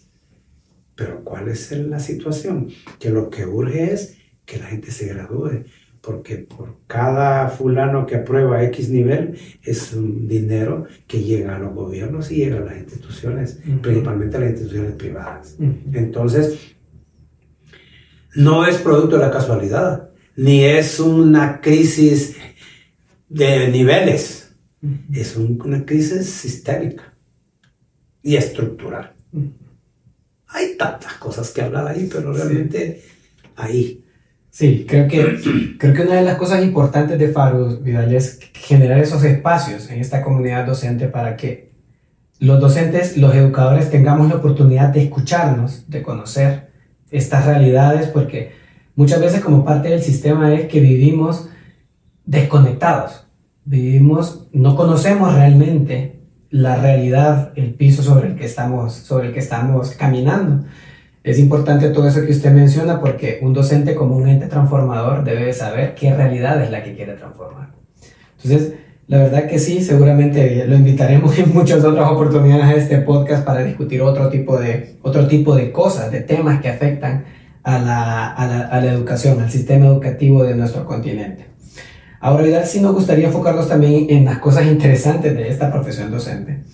Pero 1.01 1.25
¿cuál 1.25 1.49
es 1.49 1.73
la 1.73 1.99
situación? 1.99 2.69
Que 2.99 3.09
lo 3.09 3.31
que 3.31 3.47
urge 3.47 3.95
es 3.95 4.19
que 4.45 4.59
la 4.59 4.67
gente 4.67 4.91
se 4.91 5.07
gradúe, 5.07 5.65
porque 6.03 6.37
por 6.37 6.77
cada 6.87 7.49
fulano 7.49 8.05
que 8.05 8.17
aprueba 8.17 8.63
X 8.65 8.91
nivel 8.91 9.39
es 9.63 9.95
un 9.95 10.29
dinero 10.29 10.85
que 11.07 11.23
llega 11.23 11.57
a 11.57 11.59
los 11.59 11.75
gobiernos 11.75 12.31
y 12.31 12.37
llega 12.37 12.59
a 12.59 12.67
las 12.67 12.77
instituciones, 12.77 13.61
principalmente 13.81 14.37
a 14.37 14.41
las 14.41 14.51
instituciones 14.51 14.93
privadas. 14.93 15.57
Entonces, 15.59 16.77
no 18.35 18.67
es 18.67 18.77
producto 18.77 19.17
de 19.17 19.23
la 19.23 19.31
casualidad, 19.31 20.11
ni 20.37 20.65
es 20.65 21.01
una 21.01 21.63
crisis 21.63 22.37
de 23.27 23.69
niveles, 23.69 24.55
es 25.11 25.35
una 25.35 25.87
crisis 25.87 26.27
sistémica 26.27 27.15
y 28.23 28.37
estructural. 28.37 29.15
Hay 30.53 30.77
tantas 30.77 31.15
cosas 31.15 31.51
que 31.51 31.63
hablar 31.63 31.87
ahí, 31.87 32.09
pero 32.13 32.33
realmente 32.33 33.03
ahí. 33.57 34.05
Sí, 34.51 34.85
creo 34.89 35.07
que, 35.07 35.39
creo 35.79 35.95
que 35.95 36.03
una 36.03 36.17
de 36.17 36.23
las 36.23 36.37
cosas 36.37 36.63
importantes 36.63 37.19
de 37.19 37.29
Farus, 37.29 37.83
Vidal, 37.83 38.13
es 38.15 38.41
generar 38.53 38.99
esos 38.99 39.23
espacios 39.25 39.91
en 39.91 40.01
esta 40.01 40.23
comunidad 40.23 40.67
docente 40.67 41.07
para 41.07 41.37
que 41.37 41.71
los 42.41 42.59
docentes, 42.59 43.17
los 43.17 43.35
educadores 43.35 43.91
tengamos 43.91 44.29
la 44.29 44.37
oportunidad 44.37 44.89
de 44.89 45.05
escucharnos, 45.05 45.89
de 45.89 46.03
conocer 46.03 46.71
estas 47.11 47.45
realidades, 47.47 48.09
porque 48.09 48.53
muchas 48.97 49.21
veces 49.21 49.41
como 49.41 49.65
parte 49.65 49.91
del 49.91 50.03
sistema 50.03 50.55
es 50.55 50.67
que 50.67 50.81
vivimos 50.81 51.49
desconectados, 52.25 53.27
vivimos, 53.65 54.49
no 54.53 54.75
conocemos 54.75 55.35
realmente 55.35 56.20
la 56.51 56.77
realidad, 56.77 57.53
el 57.55 57.75
piso 57.75 58.03
sobre 58.03 58.29
el 58.29 58.37
que 58.37 58.45
estamos, 58.45 58.95
sobre 58.95 59.29
el 59.29 59.33
que 59.33 59.39
estamos 59.39 59.91
caminando. 59.93 60.65
Es 61.23 61.39
importante 61.39 61.91
todo 61.91 62.09
eso 62.09 62.25
que 62.25 62.33
usted 62.33 62.51
menciona 62.51 63.01
porque 63.01 63.39
un 63.43 63.53
docente 63.53 63.95
como 63.95 64.17
un 64.17 64.29
ente 64.29 64.47
transformador 64.47 65.23
debe 65.23 65.53
saber 65.53 65.95
qué 65.95 66.15
realidad 66.15 66.63
es 66.63 66.71
la 66.71 66.83
que 66.83 66.95
quiere 66.95 67.13
transformar. 67.15 67.71
Entonces, 68.43 68.75
la 69.07 69.19
verdad 69.19 69.47
que 69.47 69.59
sí, 69.59 69.83
seguramente 69.83 70.67
lo 70.67 70.77
invitaremos 70.77 71.39
en 71.39 71.53
muchas 71.53 71.85
otras 71.85 72.11
oportunidades 72.11 72.65
a 72.65 72.75
este 72.75 72.99
podcast 72.99 73.45
para 73.45 73.63
discutir 73.63 74.01
otro 74.03 74.29
tipo 74.29 74.59
de, 74.59 74.97
otro 75.03 75.29
tipo 75.29 75.55
de 75.55 75.73
cosas, 75.73 76.11
de 76.11 76.21
temas 76.21 76.61
que 76.61 76.69
afectan 76.69 77.25
a 77.63 77.79
la, 77.79 78.33
a 78.33 78.47
la, 78.47 78.61
a 78.67 78.81
la 78.81 78.93
educación, 78.93 79.41
al 79.41 79.51
sistema 79.51 79.87
educativo 79.87 80.43
de 80.43 80.55
nuestro 80.55 80.87
continente. 80.87 81.50
Ahora, 82.21 82.45
Vidal, 82.45 82.67
sí 82.67 82.81
nos 82.81 82.95
gustaría 82.95 83.29
enfocarnos 83.29 83.69
también 83.69 84.07
en 84.11 84.27
las 84.27 84.39
cosas 84.39 84.67
interesantes 84.67 85.35
de 85.35 85.49
esta 85.49 85.73
profesión 85.73 86.11
docente. 86.11 86.65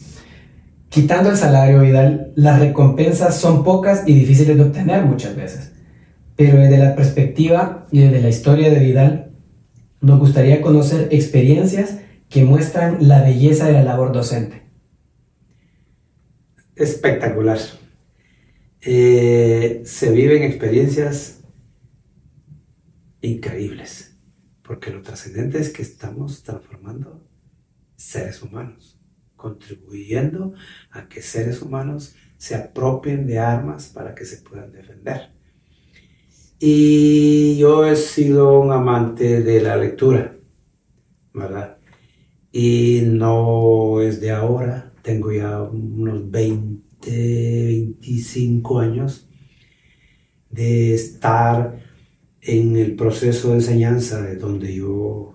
Quitando 0.88 1.30
el 1.30 1.36
salario, 1.36 1.80
Vidal, 1.80 2.32
las 2.34 2.58
recompensas 2.58 3.36
son 3.36 3.62
pocas 3.62 4.02
y 4.06 4.14
difíciles 4.14 4.56
de 4.56 4.64
obtener 4.64 5.04
muchas 5.04 5.36
veces. 5.36 5.72
Pero 6.34 6.58
desde 6.58 6.78
la 6.78 6.96
perspectiva 6.96 7.86
y 7.92 8.00
desde 8.00 8.20
la 8.20 8.28
historia 8.28 8.70
de 8.70 8.80
Vidal, 8.80 9.30
nos 10.00 10.18
gustaría 10.18 10.60
conocer 10.60 11.08
experiencias 11.12 11.98
que 12.28 12.44
muestran 12.44 12.98
la 13.00 13.22
belleza 13.22 13.66
de 13.66 13.72
la 13.72 13.84
labor 13.84 14.12
docente. 14.12 14.62
Espectacular. 16.74 17.58
Eh, 18.80 19.82
se 19.84 20.10
viven 20.10 20.42
experiencias 20.42 21.40
increíbles, 23.20 24.15
porque 24.66 24.90
lo 24.90 25.00
trascendente 25.00 25.58
es 25.58 25.70
que 25.70 25.82
estamos 25.82 26.42
transformando 26.42 27.24
seres 27.94 28.42
humanos, 28.42 28.98
contribuyendo 29.36 30.54
a 30.90 31.08
que 31.08 31.22
seres 31.22 31.62
humanos 31.62 32.16
se 32.36 32.56
apropien 32.56 33.26
de 33.26 33.38
armas 33.38 33.88
para 33.88 34.14
que 34.14 34.24
se 34.24 34.38
puedan 34.38 34.72
defender. 34.72 35.32
Y 36.58 37.56
yo 37.58 37.86
he 37.86 37.94
sido 37.96 38.60
un 38.60 38.72
amante 38.72 39.42
de 39.42 39.60
la 39.60 39.76
lectura, 39.76 40.36
¿verdad? 41.32 41.78
Y 42.50 43.02
no 43.04 44.00
es 44.00 44.20
de 44.20 44.32
ahora, 44.32 44.92
tengo 45.02 45.30
ya 45.30 45.62
unos 45.62 46.30
20, 46.30 47.10
25 47.10 48.80
años 48.80 49.28
de 50.50 50.94
estar 50.94 51.85
en 52.48 52.76
el 52.76 52.94
proceso 52.94 53.48
de 53.48 53.56
enseñanza 53.56 54.22
de 54.22 54.36
donde 54.36 54.72
yo 54.72 55.34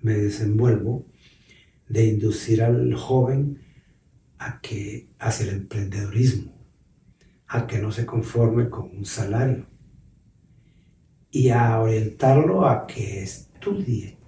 me 0.00 0.14
desenvuelvo, 0.14 1.06
de 1.88 2.06
inducir 2.06 2.60
al 2.60 2.92
joven 2.94 3.62
a 4.38 4.60
que 4.60 5.10
hacia 5.20 5.46
el 5.46 5.54
emprendedorismo, 5.54 6.52
a 7.46 7.68
que 7.68 7.78
no 7.78 7.92
se 7.92 8.04
conforme 8.04 8.68
con 8.68 8.96
un 8.96 9.04
salario 9.04 9.66
y 11.30 11.50
a 11.50 11.78
orientarlo 11.78 12.68
a 12.68 12.88
que 12.88 13.22
estudie, 13.22 14.18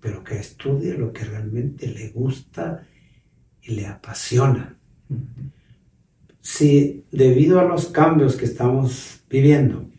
pero 0.00 0.24
que 0.24 0.38
estudie 0.38 0.96
lo 0.96 1.12
que 1.12 1.26
realmente 1.26 1.86
le 1.86 2.08
gusta 2.12 2.86
y 3.60 3.72
le 3.72 3.86
apasiona. 3.86 4.78
Si 6.40 7.04
debido 7.10 7.60
a 7.60 7.64
los 7.64 7.88
cambios 7.88 8.36
que 8.36 8.46
estamos 8.46 9.20
viviendo, 9.28 9.90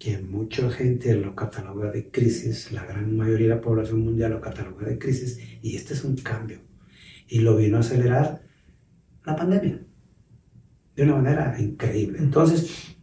que 0.00 0.16
mucha 0.16 0.70
gente 0.70 1.14
lo 1.14 1.36
cataloga 1.36 1.92
de 1.92 2.10
crisis, 2.10 2.72
la 2.72 2.86
gran 2.86 3.14
mayoría 3.18 3.48
de 3.48 3.54
la 3.56 3.60
población 3.60 4.00
mundial 4.00 4.32
lo 4.32 4.40
cataloga 4.40 4.86
de 4.86 4.98
crisis, 4.98 5.38
y 5.60 5.76
este 5.76 5.92
es 5.92 6.04
un 6.04 6.16
cambio. 6.16 6.60
Y 7.28 7.40
lo 7.40 7.54
vino 7.54 7.76
a 7.76 7.80
acelerar 7.80 8.42
la 9.26 9.36
pandemia 9.36 9.84
de 10.96 11.02
una 11.02 11.16
manera 11.16 11.54
increíble. 11.60 12.18
Entonces, 12.18 12.96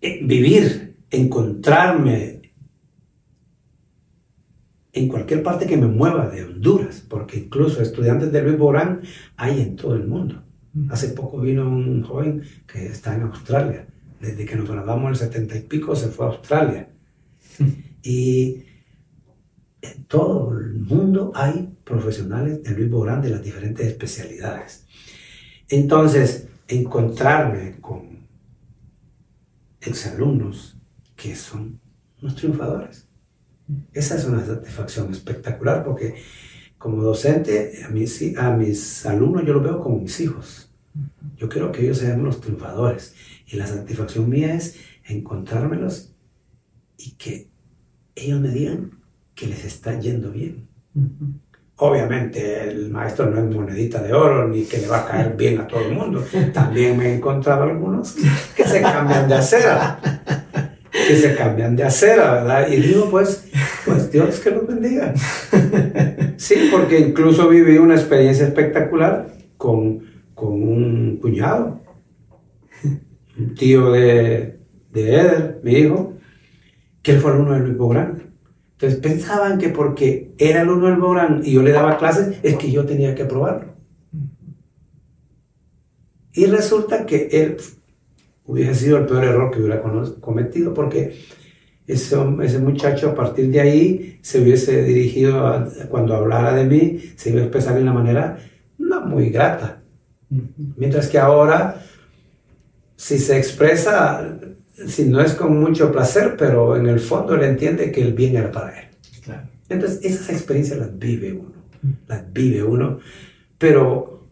eh, 0.00 0.20
vivir, 0.24 0.96
encontrarme 1.10 2.52
en 4.92 5.08
cualquier 5.08 5.42
parte 5.42 5.66
que 5.66 5.76
me 5.76 5.88
mueva 5.88 6.28
de 6.28 6.44
Honduras, 6.44 7.04
porque 7.08 7.38
incluso 7.38 7.82
estudiantes 7.82 8.30
de 8.30 8.42
Luis 8.44 8.58
Borán 8.58 9.02
hay 9.36 9.60
en 9.60 9.74
todo 9.74 9.96
el 9.96 10.06
mundo. 10.06 10.44
Hace 10.88 11.08
poco 11.08 11.40
vino 11.40 11.68
un 11.68 12.04
joven 12.04 12.42
que 12.68 12.86
está 12.86 13.16
en 13.16 13.22
Australia. 13.22 13.88
Desde 14.24 14.46
que 14.46 14.56
nos 14.56 14.70
graduamos 14.70 15.04
en 15.04 15.10
el 15.10 15.16
setenta 15.16 15.54
y 15.56 15.60
pico 15.60 15.94
se 15.94 16.08
fue 16.08 16.26
a 16.26 16.30
Australia. 16.30 16.88
Y 18.06 18.64
en 19.80 20.04
todo 20.04 20.52
el 20.58 20.74
mundo 20.74 21.32
hay 21.34 21.74
profesionales 21.84 22.62
de 22.62 22.72
Luis 22.72 22.90
Borán 22.90 23.22
de 23.22 23.30
las 23.30 23.42
diferentes 23.42 23.86
especialidades. 23.86 24.84
Entonces, 25.70 26.48
encontrarme 26.68 27.76
con 27.80 28.26
exalumnos 29.80 30.76
que 31.16 31.34
son 31.34 31.80
unos 32.20 32.34
triunfadores. 32.34 33.06
Esa 33.94 34.16
es 34.16 34.26
una 34.26 34.44
satisfacción 34.44 35.10
espectacular 35.10 35.82
porque 35.82 36.16
como 36.76 37.02
docente 37.02 37.84
a 37.86 37.88
mis, 37.88 38.36
a 38.36 38.50
mis 38.54 39.06
alumnos 39.06 39.46
yo 39.46 39.54
los 39.54 39.62
veo 39.62 39.80
como 39.80 40.00
mis 40.00 40.20
hijos. 40.20 40.70
Yo 41.38 41.48
quiero 41.48 41.72
que 41.72 41.84
ellos 41.84 41.98
sean 41.98 42.22
los 42.22 42.42
triunfadores 42.42 43.14
y 43.46 43.56
la 43.56 43.66
satisfacción 43.66 44.28
mía 44.28 44.54
es 44.54 44.76
encontrármelos 45.04 46.14
y 46.96 47.12
que 47.12 47.48
ellos 48.14 48.40
me 48.40 48.48
digan 48.48 48.92
que 49.34 49.46
les 49.46 49.64
está 49.64 49.98
yendo 49.98 50.30
bien. 50.30 50.68
Obviamente 51.76 52.68
el 52.68 52.90
maestro 52.90 53.28
no 53.28 53.38
es 53.38 53.54
monedita 53.54 54.00
de 54.00 54.12
oro 54.12 54.46
ni 54.48 54.64
que 54.64 54.78
le 54.78 54.86
va 54.86 55.00
a 55.00 55.06
caer 55.06 55.36
bien 55.36 55.60
a 55.60 55.66
todo 55.66 55.80
el 55.80 55.92
mundo. 55.92 56.24
También 56.52 56.96
me 56.96 57.06
he 57.06 57.14
encontrado 57.16 57.64
algunos 57.64 58.14
que 58.56 58.64
se 58.64 58.80
cambian 58.80 59.28
de 59.28 59.34
acera. 59.34 60.00
Que 61.06 61.16
se 61.16 61.34
cambian 61.34 61.76
de 61.76 61.82
acera, 61.82 62.34
¿verdad? 62.34 62.68
Y 62.68 62.76
digo, 62.76 63.10
pues, 63.10 63.44
pues 63.84 64.10
Dios 64.10 64.38
que 64.38 64.52
los 64.52 64.66
bendiga. 64.66 65.12
Sí, 66.36 66.68
porque 66.70 66.98
incluso 66.98 67.48
viví 67.48 67.78
una 67.78 67.94
experiencia 67.94 68.46
espectacular 68.46 69.28
con, 69.56 70.04
con 70.34 70.52
un 70.52 71.18
cuñado, 71.20 71.80
un 73.38 73.54
tío 73.54 73.92
de, 73.92 74.58
de 74.92 75.14
Eder, 75.14 75.60
mi 75.62 75.72
hijo, 75.72 76.14
que 77.02 77.12
él 77.12 77.20
fue 77.20 77.32
alumno 77.32 77.54
de 77.54 77.60
Luis 77.60 77.76
Bográn. 77.76 78.34
Entonces 78.72 78.98
pensaban 78.98 79.58
que 79.58 79.68
porque 79.68 80.34
era 80.36 80.62
alumno 80.62 80.88
del 80.88 80.96
Borán 80.96 81.42
y 81.44 81.52
yo 81.52 81.62
le 81.62 81.72
daba 81.72 81.96
clases, 81.96 82.38
es 82.42 82.56
que 82.56 82.70
yo 82.70 82.84
tenía 82.84 83.14
que 83.14 83.22
aprobarlo. 83.22 83.74
Y 86.32 86.46
resulta 86.46 87.06
que 87.06 87.28
él 87.30 87.56
hubiese 88.44 88.74
sido 88.74 88.98
el 88.98 89.06
peor 89.06 89.24
error 89.24 89.50
que 89.50 89.60
hubiera 89.60 89.80
cometido 90.20 90.74
porque 90.74 91.16
ese, 91.86 92.16
ese 92.42 92.58
muchacho 92.58 93.10
a 93.10 93.14
partir 93.14 93.50
de 93.50 93.60
ahí 93.60 94.18
se 94.22 94.42
hubiese 94.42 94.82
dirigido, 94.82 95.68
cuando 95.88 96.14
hablara 96.14 96.52
de 96.54 96.64
mí, 96.64 97.00
se 97.16 97.30
iba 97.30 97.40
a 97.40 97.44
expresar 97.44 97.76
de 97.76 97.82
una 97.82 97.92
manera 97.92 98.38
no 98.78 99.02
muy 99.02 99.30
grata. 99.30 99.82
Mientras 100.76 101.08
que 101.08 101.18
ahora, 101.18 101.80
si 102.96 103.18
se 103.18 103.36
expresa, 103.36 104.38
si 104.86 105.04
no 105.04 105.20
es 105.20 105.34
con 105.34 105.58
mucho 105.60 105.92
placer, 105.92 106.36
pero 106.38 106.76
en 106.76 106.86
el 106.86 107.00
fondo 107.00 107.34
él 107.34 107.42
entiende 107.44 107.92
que 107.92 108.02
el 108.02 108.12
bien 108.12 108.36
era 108.36 108.50
para 108.50 108.78
él. 108.78 108.88
Entonces, 109.68 110.04
esas 110.04 110.28
experiencias 110.30 110.78
las 110.78 110.98
vive 110.98 111.32
uno, 111.32 111.54
las 112.06 112.32
vive 112.32 112.62
uno, 112.62 112.98
pero 113.58 114.28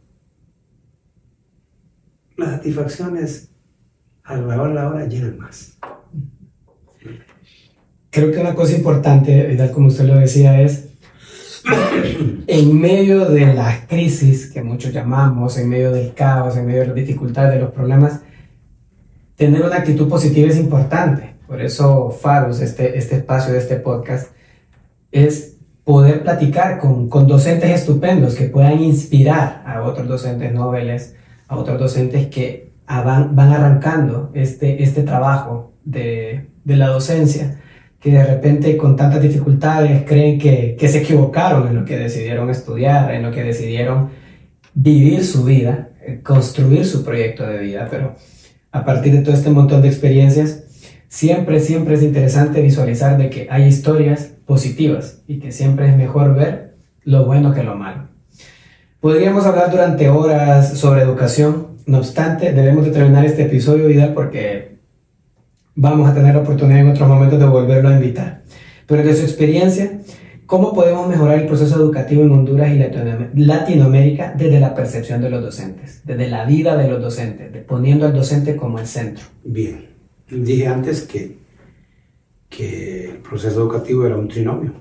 las 2.37 2.51
satisfacciones 2.51 3.49
a 4.25 4.37
lo 4.37 4.47
mejor 4.47 4.71
la 4.71 4.89
hora 4.89 5.07
llenan 5.07 5.39
más. 5.39 5.79
Creo 8.11 8.31
que 8.31 8.39
una 8.39 8.55
cosa 8.55 8.77
importante, 8.77 9.55
tal 9.57 9.71
como 9.73 9.89
usted 9.89 10.05
lo 10.05 10.19
decía, 10.19 10.61
es 10.61 10.91
en 12.47 12.81
medio 12.81 13.25
de 13.27 13.55
las 13.55 13.87
crisis 13.87 14.51
que 14.51 14.63
muchos 14.63 14.93
llamamos, 14.93 15.57
en 15.57 15.69
medio 15.69 15.93
del 15.93 16.13
caos, 16.13 16.57
en 16.57 16.67
medio 16.67 16.81
de 16.81 16.87
las 16.89 16.97
dificultades, 16.97 17.55
de 17.55 17.61
los 17.61 17.73
problemas, 17.73 18.21
tener 19.47 19.65
una 19.65 19.79
actitud 19.79 20.09
positiva 20.09 20.49
es 20.49 20.57
importante. 20.57 21.35
Por 21.49 21.61
eso 21.61 22.11
Faros, 22.11 22.61
este, 22.61 22.97
este 22.97 23.17
espacio 23.17 23.53
de 23.53 23.59
este 23.59 23.75
podcast, 23.77 24.31
es 25.11 25.57
poder 25.83 26.23
platicar 26.23 26.79
con, 26.79 27.09
con 27.09 27.27
docentes 27.27 27.71
estupendos 27.71 28.37
que 28.37 28.45
puedan 28.45 28.81
inspirar 28.81 29.65
a 29.67 29.83
otros 29.83 30.07
docentes 30.07 30.53
noveles, 30.53 31.17
a 31.49 31.57
otros 31.57 31.77
docentes 31.81 32.29
que 32.29 32.71
van, 32.87 33.35
van 33.35 33.51
arrancando 33.51 34.31
este, 34.33 34.81
este 34.81 35.03
trabajo 35.03 35.73
de, 35.85 36.47
de, 36.63 36.77
la 36.77 36.87
docencia, 36.87 37.61
que 37.99 38.13
de 38.13 38.25
repente 38.25 38.77
con 38.77 38.95
tantas 38.95 39.21
dificultades 39.21 40.05
creen 40.07 40.39
que, 40.39 40.77
que 40.79 40.87
se 40.87 40.99
equivocaron 40.99 41.67
en 41.67 41.75
lo 41.75 41.85
que 41.85 41.99
decidieron 41.99 42.49
estudiar, 42.49 43.13
en 43.13 43.25
lo 43.25 43.33
que 43.33 43.43
decidieron 43.43 44.11
vivir 44.73 45.25
su 45.25 45.43
vida, 45.43 45.89
eh, 46.01 46.21
construir 46.23 46.87
su 46.87 47.05
proyecto 47.05 47.45
de 47.45 47.59
vida, 47.59 47.89
pero 47.91 48.15
a 48.73 48.85
partir 48.85 49.13
de 49.13 49.21
todo 49.21 49.35
este 49.35 49.51
montón 49.51 49.83
de 49.83 49.89
experiencias, 49.89 50.65
siempre, 51.09 51.61
siempre 51.61 51.95
es 51.95 52.03
interesante 52.03 52.63
visualizar 52.63 53.19
de 53.19 53.31
que 53.31 53.47
hay 53.51 53.65
historias 53.65 54.33
positivas 54.47 55.23
y 55.29 55.39
que 55.39 55.53
siempre 55.53 55.89
es 55.89 55.97
mejor 55.97 56.35
ver 56.35 56.75
lo 57.05 57.27
bueno 57.27 57.53
que 57.53 57.63
lo 57.63 57.77
malo. 57.77 58.09
Podríamos 59.01 59.45
hablar 59.47 59.71
durante 59.71 60.09
horas 60.09 60.79
sobre 60.79 61.03
educación, 61.03 61.69
no 61.87 61.99
obstante, 61.99 62.53
debemos 62.53 62.85
de 62.85 62.93
terminar 62.93 63.25
este 63.25 63.43
episodio, 63.43 63.89
Vidal, 63.89 64.15
porque 64.15 64.79
vamos 65.75 66.09
a 66.09 66.15
tener 66.15 66.35
la 66.35 66.41
oportunidad 66.41 66.81
en 66.81 66.91
otros 66.91 67.09
momentos 67.09 67.39
de 67.39 67.47
volverlo 67.47 67.89
a 67.89 67.95
invitar. 67.95 68.43
Pero 68.87 69.03
de 69.03 69.15
su 69.15 69.23
experiencia, 69.23 69.99
¿Cómo 70.53 70.75
podemos 70.75 71.09
mejorar 71.09 71.39
el 71.39 71.47
proceso 71.47 71.77
educativo 71.77 72.25
en 72.25 72.31
Honduras 72.31 72.71
y 72.71 73.43
Latinoamérica 73.43 74.35
desde 74.37 74.61
la 74.61 74.75
percepción 74.75 75.23
de 75.23 75.31
los 75.31 75.43
docentes, 75.43 76.03
desde 76.05 76.29
la 76.29 76.45
vida 76.45 76.77
de 76.77 76.89
los 76.89 77.01
docentes, 77.01 77.65
poniendo 77.65 78.05
al 78.05 78.13
docente 78.13 78.55
como 78.55 78.79
el 78.79 78.87
centro? 78.87 79.25
Bien, 79.45 79.89
dije 80.29 80.67
antes 80.67 81.05
que, 81.05 81.39
que 82.51 83.13
el 83.13 83.17
proceso 83.21 83.63
educativo 83.63 84.05
era 84.05 84.19
un 84.19 84.29
trinomio, 84.29 84.75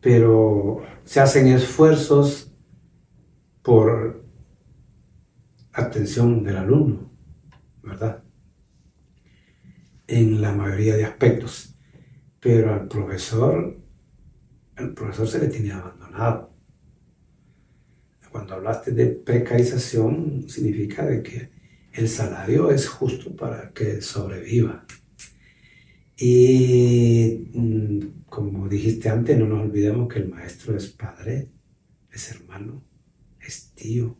pero 0.00 0.80
se 1.04 1.20
hacen 1.20 1.48
esfuerzos 1.48 2.50
por 3.60 4.24
atención 5.74 6.42
del 6.44 6.56
alumno, 6.56 7.10
¿verdad? 7.82 8.22
En 10.06 10.40
la 10.40 10.54
mayoría 10.54 10.96
de 10.96 11.04
aspectos 11.04 11.74
pero 12.40 12.72
al 12.72 12.88
profesor, 12.88 13.77
el 14.78 14.94
profesor 14.94 15.28
se 15.28 15.40
le 15.40 15.48
tiene 15.48 15.72
abandonado. 15.72 16.54
Cuando 18.30 18.54
hablaste 18.54 18.92
de 18.92 19.06
precarización, 19.06 20.48
significa 20.48 21.04
de 21.04 21.22
que 21.22 21.50
el 21.92 22.08
salario 22.08 22.70
es 22.70 22.88
justo 22.88 23.34
para 23.34 23.72
que 23.72 24.00
sobreviva. 24.00 24.84
Y 26.16 27.48
mm, 27.52 28.24
como 28.28 28.68
dijiste 28.68 29.08
antes, 29.08 29.38
no 29.38 29.46
nos 29.46 29.64
olvidemos 29.64 30.08
que 30.12 30.20
el 30.20 30.28
maestro 30.28 30.76
es 30.76 30.88
padre, 30.88 31.48
es 32.12 32.30
hermano, 32.30 32.84
es 33.40 33.72
tío, 33.74 34.16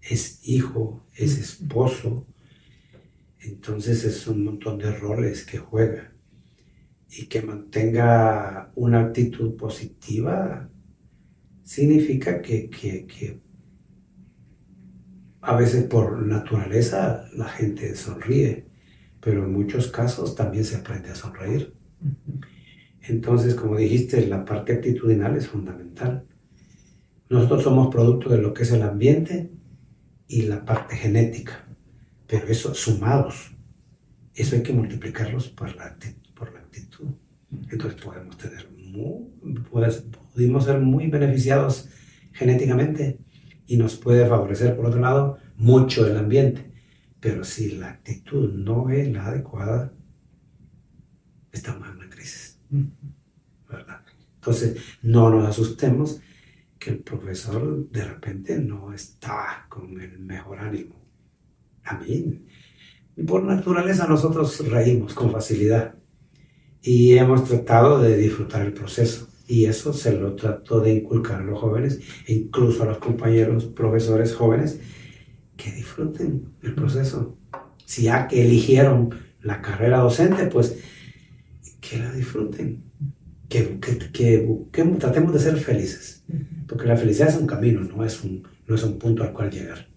es 0.00 0.40
hijo, 0.42 1.06
es 1.14 1.38
esposo. 1.38 2.26
Entonces 3.40 4.04
es 4.04 4.26
un 4.26 4.44
montón 4.44 4.78
de 4.78 4.90
roles 4.92 5.44
que 5.44 5.58
juega. 5.58 6.09
Y 7.10 7.26
que 7.26 7.42
mantenga 7.42 8.70
una 8.76 9.00
actitud 9.00 9.56
positiva 9.56 10.68
significa 11.62 12.40
que, 12.40 12.70
que 12.70 13.40
a 15.42 15.56
veces 15.56 15.84
por 15.84 16.24
naturaleza 16.26 17.28
la 17.34 17.48
gente 17.48 17.94
sonríe 17.96 18.70
pero 19.20 19.44
en 19.44 19.52
muchos 19.52 19.88
casos 19.88 20.34
también 20.34 20.64
se 20.64 20.76
aprende 20.76 21.10
a 21.10 21.14
sonreír. 21.14 21.74
Entonces, 23.02 23.54
como 23.54 23.76
dijiste, 23.76 24.26
la 24.26 24.44
parte 24.44 24.72
actitudinal 24.72 25.36
es 25.36 25.46
fundamental. 25.46 26.26
Nosotros 27.28 27.62
somos 27.62 27.88
producto 27.88 28.30
de 28.30 28.38
lo 28.38 28.52
que 28.52 28.62
es 28.62 28.72
el 28.72 28.82
ambiente 28.82 29.50
y 30.26 30.42
la 30.42 30.64
parte 30.64 30.96
genética, 30.96 31.68
pero 32.26 32.46
eso 32.48 32.74
sumados, 32.74 33.52
eso 34.34 34.56
hay 34.56 34.62
que 34.62 34.72
multiplicarlos 34.72 35.48
por 35.48 35.74
la 35.76 35.86
actitud. 35.86 36.19
Entonces 37.70 38.00
podemos 38.00 38.36
tener 38.36 38.70
pudimos 40.34 40.64
ser 40.64 40.80
muy 40.80 41.08
beneficiados 41.08 41.88
genéticamente 42.32 43.18
y 43.66 43.76
nos 43.76 43.96
puede 43.96 44.26
favorecer, 44.26 44.76
por 44.76 44.86
otro 44.86 45.00
lado, 45.00 45.38
mucho 45.56 46.06
el 46.06 46.16
ambiente. 46.16 46.70
Pero 47.20 47.44
si 47.44 47.72
la 47.72 47.90
actitud 47.90 48.52
no 48.52 48.90
es 48.90 49.10
la 49.12 49.26
adecuada, 49.26 49.92
estamos 51.52 51.88
en 51.88 51.96
una 51.96 52.10
crisis. 52.10 52.58
¿verdad? 53.68 54.00
Entonces, 54.36 54.78
no 55.02 55.30
nos 55.30 55.48
asustemos 55.48 56.20
que 56.78 56.90
el 56.90 56.98
profesor 57.00 57.88
de 57.90 58.04
repente 58.04 58.58
no 58.58 58.92
está 58.92 59.66
con 59.68 60.00
el 60.00 60.18
mejor 60.18 60.60
ánimo. 60.60 60.96
A 61.84 61.98
mí, 61.98 62.46
por 63.26 63.44
naturaleza, 63.44 64.06
nosotros 64.06 64.66
reímos 64.66 65.12
con 65.12 65.30
facilidad 65.30 65.99
y 66.82 67.16
hemos 67.16 67.44
tratado 67.44 68.00
de 68.00 68.16
disfrutar 68.16 68.62
el 68.62 68.72
proceso. 68.72 69.28
Y 69.46 69.64
eso 69.64 69.92
se 69.92 70.12
lo 70.12 70.36
trato 70.36 70.80
de 70.80 70.94
inculcar 70.94 71.40
a 71.40 71.44
los 71.44 71.58
jóvenes 71.58 72.00
e 72.26 72.34
incluso 72.34 72.84
a 72.84 72.86
los 72.86 72.98
compañeros 72.98 73.64
profesores 73.64 74.34
jóvenes 74.34 74.78
que 75.56 75.72
disfruten 75.72 76.52
el 76.62 76.74
proceso. 76.74 77.36
Si 77.84 78.04
ya 78.04 78.28
que 78.28 78.44
eligieron 78.44 79.10
la 79.42 79.60
carrera 79.60 79.98
docente, 79.98 80.46
pues 80.46 80.78
que 81.80 81.98
la 81.98 82.12
disfruten. 82.12 82.84
Que, 83.48 83.80
que, 84.12 84.96
tratemos 85.00 85.32
de 85.32 85.40
ser 85.40 85.56
felices. 85.56 86.22
Porque 86.68 86.86
la 86.86 86.96
felicidad 86.96 87.30
es 87.30 87.36
un 87.36 87.48
camino, 87.48 87.80
no 87.80 88.04
es 88.04 88.22
un, 88.22 88.46
no 88.68 88.76
es 88.76 88.84
un 88.84 88.96
punto 88.96 89.24
al 89.24 89.32
cual 89.32 89.50
llegar. 89.50 89.88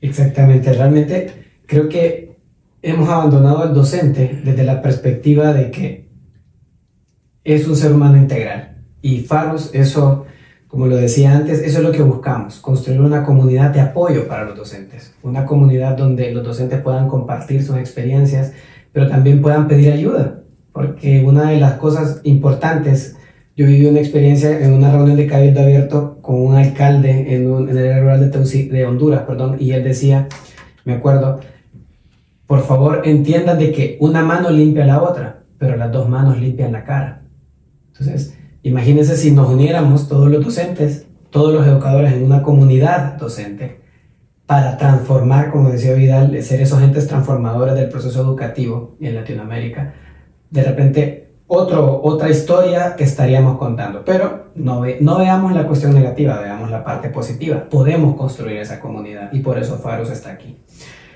Exactamente, 0.00 0.72
realmente 0.72 1.30
creo 1.66 1.88
que 1.88 2.31
hemos 2.82 3.08
abandonado 3.08 3.62
al 3.62 3.74
docente 3.74 4.42
desde 4.44 4.64
la 4.64 4.82
perspectiva 4.82 5.52
de 5.52 5.70
que 5.70 6.10
es 7.44 7.66
un 7.66 7.76
ser 7.76 7.92
humano 7.92 8.16
integral. 8.18 8.82
Y 9.00 9.20
Faros 9.20 9.70
eso 9.72 10.26
como 10.72 10.86
lo 10.86 10.96
decía 10.96 11.36
antes, 11.36 11.60
eso 11.60 11.78
es 11.80 11.84
lo 11.84 11.92
que 11.92 12.00
buscamos, 12.00 12.58
construir 12.60 12.98
una 13.02 13.24
comunidad 13.24 13.72
de 13.72 13.80
apoyo 13.82 14.26
para 14.26 14.44
los 14.44 14.56
docentes, 14.56 15.14
una 15.22 15.44
comunidad 15.44 15.98
donde 15.98 16.32
los 16.32 16.42
docentes 16.42 16.80
puedan 16.80 17.08
compartir 17.08 17.62
sus 17.62 17.76
experiencias, 17.76 18.54
pero 18.90 19.06
también 19.06 19.42
puedan 19.42 19.68
pedir 19.68 19.92
ayuda, 19.92 20.40
porque 20.72 21.22
una 21.26 21.50
de 21.50 21.60
las 21.60 21.74
cosas 21.74 22.22
importantes, 22.24 23.16
yo 23.54 23.66
viví 23.66 23.84
una 23.84 24.00
experiencia 24.00 24.64
en 24.64 24.72
una 24.72 24.90
reunión 24.90 25.18
de 25.18 25.26
Cabildo 25.26 25.60
Abierto 25.60 26.22
con 26.22 26.40
un 26.40 26.56
alcalde 26.56 27.34
en, 27.34 27.50
un, 27.50 27.68
en 27.68 27.76
el 27.76 28.00
rural 28.00 28.30
de, 28.30 28.64
de 28.64 28.86
Honduras, 28.86 29.24
perdón, 29.26 29.58
y 29.60 29.72
él 29.72 29.84
decía, 29.84 30.26
me 30.86 30.94
acuerdo, 30.94 31.40
por 32.52 32.60
favor 32.60 33.02
entiendan 33.04 33.58
de 33.58 33.72
que 33.72 33.96
una 34.00 34.22
mano 34.22 34.50
limpia 34.50 34.84
la 34.84 35.02
otra, 35.02 35.44
pero 35.56 35.76
las 35.76 35.90
dos 35.90 36.06
manos 36.06 36.38
limpian 36.38 36.72
la 36.72 36.84
cara. 36.84 37.22
Entonces, 37.88 38.36
Imagínense 38.64 39.16
si 39.16 39.32
nos 39.32 39.48
uniéramos 39.50 40.08
todos 40.08 40.30
los 40.30 40.44
docentes, 40.44 41.06
todos 41.30 41.52
los 41.52 41.66
educadores 41.66 42.12
en 42.12 42.24
una 42.24 42.42
comunidad 42.42 43.14
docente 43.14 43.80
para 44.46 44.76
transformar, 44.76 45.50
como 45.50 45.70
decía 45.70 45.94
Vidal, 45.94 46.40
ser 46.44 46.60
esos 46.60 46.80
entes 46.80 47.08
transformadores 47.08 47.74
del 47.74 47.88
proceso 47.88 48.22
educativo 48.22 48.96
en 49.00 49.16
Latinoamérica. 49.16 49.94
De 50.50 50.62
repente, 50.62 51.32
otro, 51.48 52.00
otra 52.04 52.30
historia 52.30 52.94
que 52.94 53.02
estaríamos 53.02 53.58
contando. 53.58 54.04
Pero 54.04 54.52
no, 54.54 54.84
no 55.00 55.18
veamos 55.18 55.52
la 55.52 55.66
cuestión 55.66 55.92
negativa, 55.92 56.38
veamos 56.40 56.70
la 56.70 56.84
parte 56.84 57.08
positiva. 57.08 57.66
Podemos 57.68 58.14
construir 58.14 58.58
esa 58.58 58.78
comunidad 58.78 59.32
y 59.32 59.40
por 59.40 59.58
eso 59.58 59.76
Faros 59.78 60.10
está 60.10 60.30
aquí. 60.30 60.56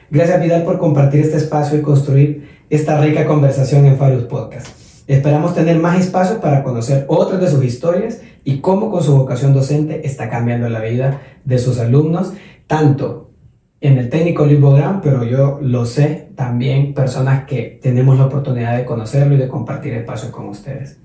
Gracias 0.09 0.41
Vidal 0.41 0.63
por 0.63 0.79
compartir 0.79 1.21
este 1.23 1.37
espacio 1.37 1.77
y 1.77 1.83
construir 1.83 2.49
esta 2.71 3.01
rica 3.01 3.27
conversación 3.27 3.87
en 3.87 3.97
Faros 3.97 4.23
Podcast. 4.25 4.69
Esperamos 5.09 5.53
tener 5.53 5.81
más 5.81 5.99
espacio 5.99 6.41
para 6.41 6.63
conocer 6.63 7.07
otras 7.09 7.41
de 7.41 7.49
sus 7.49 7.65
historias 7.65 8.21
y 8.45 8.61
cómo 8.61 8.93
con 8.93 9.03
su 9.03 9.17
vocación 9.17 9.53
docente 9.53 10.07
está 10.07 10.31
cambiando 10.31 10.69
la 10.69 10.81
vida 10.81 11.23
de 11.45 11.59
sus 11.59 11.81
alumnos, 11.81 12.35
tanto 12.69 13.33
en 13.81 13.99
el 13.99 14.09
técnico 14.09 14.47
Libogram, 14.47 15.01
pero 15.01 15.25
yo 15.25 15.59
lo 15.61 15.85
sé 15.87 16.29
también 16.37 16.95
personas 16.95 17.45
que 17.45 17.81
tenemos 17.83 18.17
la 18.17 18.27
oportunidad 18.27 18.77
de 18.77 18.85
conocerlo 18.85 19.35
y 19.35 19.39
de 19.39 19.49
compartir 19.49 19.93
espacio 19.95 20.31
con 20.31 20.49
ustedes. 20.49 21.01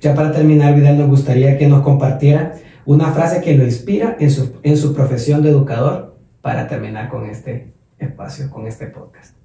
Ya 0.00 0.14
para 0.14 0.32
terminar, 0.32 0.74
Vidal, 0.74 0.98
nos 0.98 1.08
gustaría 1.08 1.58
que 1.58 1.66
nos 1.66 1.82
compartiera 1.82 2.54
una 2.86 3.12
frase 3.12 3.42
que 3.42 3.54
lo 3.54 3.64
inspira 3.64 4.16
en 4.18 4.30
su, 4.30 4.54
en 4.62 4.78
su 4.78 4.94
profesión 4.94 5.42
de 5.42 5.50
educador 5.50 6.16
para 6.40 6.66
terminar 6.66 7.10
con 7.10 7.26
este 7.26 7.75
espacio, 7.98 8.50
con 8.50 8.66
este 8.66 8.86
podcast. 8.86 9.36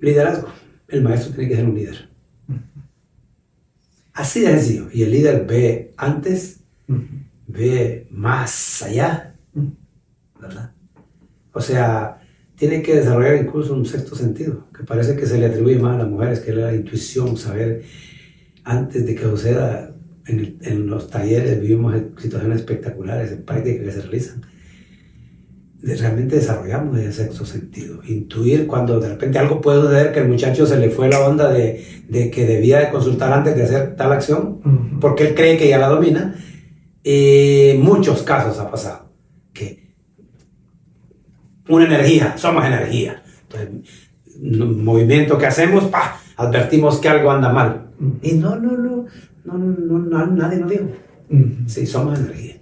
Liderazgo. 0.00 0.48
El 0.88 1.02
maestro 1.02 1.32
tiene 1.32 1.48
que 1.48 1.56
ser 1.56 1.64
un 1.64 1.74
líder. 1.74 2.08
Así 4.12 4.40
de 4.40 4.48
sencillo. 4.48 4.88
Y 4.92 5.02
el 5.02 5.10
líder 5.10 5.46
ve 5.46 5.92
antes, 5.96 6.60
ve 7.46 8.06
más 8.10 8.82
allá, 8.82 9.34
¿verdad? 10.40 10.72
O 11.52 11.60
sea, 11.60 12.20
tiene 12.56 12.82
que 12.82 12.96
desarrollar 12.96 13.36
incluso 13.36 13.74
un 13.74 13.86
sexto 13.86 14.14
sentido, 14.14 14.68
que 14.76 14.84
parece 14.84 15.16
que 15.16 15.26
se 15.26 15.38
le 15.38 15.46
atribuye 15.46 15.78
más 15.78 15.94
a 15.94 15.98
las 15.98 16.08
mujeres, 16.08 16.40
que 16.40 16.50
es 16.50 16.56
la 16.56 16.74
intuición, 16.74 17.36
saber 17.36 17.84
antes 18.64 19.06
de 19.06 19.14
que 19.14 19.22
suceda. 19.22 19.90
En, 20.26 20.56
en 20.62 20.86
los 20.86 21.10
talleres 21.10 21.60
vivimos 21.60 21.94
situaciones 22.16 22.60
espectaculares, 22.60 23.30
en 23.30 23.42
prácticas 23.42 23.84
que 23.84 23.92
se 23.92 24.00
realizan 24.00 24.42
realmente 25.84 26.36
desarrollamos 26.36 26.98
ese 26.98 27.24
sexto 27.24 27.44
sentido. 27.44 28.00
Intuir 28.06 28.66
cuando 28.66 28.98
de 29.00 29.10
repente 29.10 29.38
algo 29.38 29.60
puede 29.60 29.82
suceder 29.82 30.12
que 30.12 30.20
el 30.20 30.28
muchacho 30.28 30.66
se 30.66 30.78
le 30.78 30.90
fue 30.90 31.08
la 31.10 31.20
onda 31.20 31.50
de, 31.50 32.04
de 32.08 32.30
que 32.30 32.46
debía 32.46 32.80
de 32.80 32.90
consultar 32.90 33.32
antes 33.32 33.54
de 33.54 33.64
hacer 33.64 33.94
tal 33.94 34.12
acción, 34.12 34.98
porque 35.00 35.28
él 35.28 35.34
cree 35.34 35.58
que 35.58 35.68
ya 35.68 35.78
la 35.78 35.88
domina. 35.88 36.36
y 37.02 37.74
muchos 37.78 38.22
casos 38.22 38.58
ha 38.58 38.70
pasado 38.70 39.10
que 39.52 39.94
una 41.68 41.84
energía, 41.84 42.36
somos 42.38 42.64
energía. 42.64 43.22
Entonces, 43.42 43.68
movimiento 44.40 45.36
que 45.36 45.46
hacemos, 45.46 45.84
pa, 45.84 46.18
advertimos 46.36 46.98
que 46.98 47.08
algo 47.10 47.30
anda 47.30 47.52
mal. 47.52 47.88
Y 48.22 48.32
no, 48.32 48.56
no, 48.56 48.72
no, 48.72 49.06
no, 49.44 49.58
no, 49.58 50.26
nadie 50.28 50.60
lo 50.60 50.66
dijo. 50.66 50.88
Sí, 51.66 51.86
somos 51.86 52.18
energía. 52.18 52.56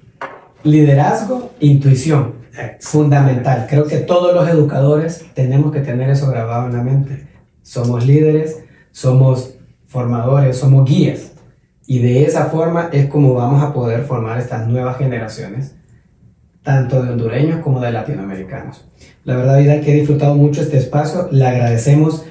Liderazgo, 0.64 1.52
intuición 1.60 2.41
fundamental. 2.80 3.66
Creo 3.68 3.86
que 3.86 3.98
todos 3.98 4.34
los 4.34 4.48
educadores 4.48 5.24
tenemos 5.34 5.72
que 5.72 5.80
tener 5.80 6.10
eso 6.10 6.30
grabado 6.30 6.66
en 6.66 6.76
la 6.76 6.82
mente. 6.82 7.26
Somos 7.62 8.06
líderes, 8.06 8.64
somos 8.90 9.54
formadores, 9.86 10.56
somos 10.56 10.88
guías. 10.88 11.32
Y 11.86 11.98
de 11.98 12.24
esa 12.24 12.46
forma 12.46 12.88
es 12.92 13.06
como 13.06 13.34
vamos 13.34 13.62
a 13.62 13.72
poder 13.72 14.04
formar 14.04 14.38
estas 14.38 14.66
nuevas 14.68 14.98
generaciones, 14.98 15.74
tanto 16.62 17.02
de 17.02 17.10
hondureños 17.10 17.60
como 17.60 17.80
de 17.80 17.92
latinoamericanos. 17.92 18.84
La 19.24 19.36
verdad, 19.36 19.58
Vidal, 19.58 19.80
que 19.80 19.92
he 19.92 20.00
disfrutado 20.00 20.34
mucho 20.34 20.62
este 20.62 20.78
espacio. 20.78 21.28
Le 21.30 21.46
agradecemos 21.46 22.24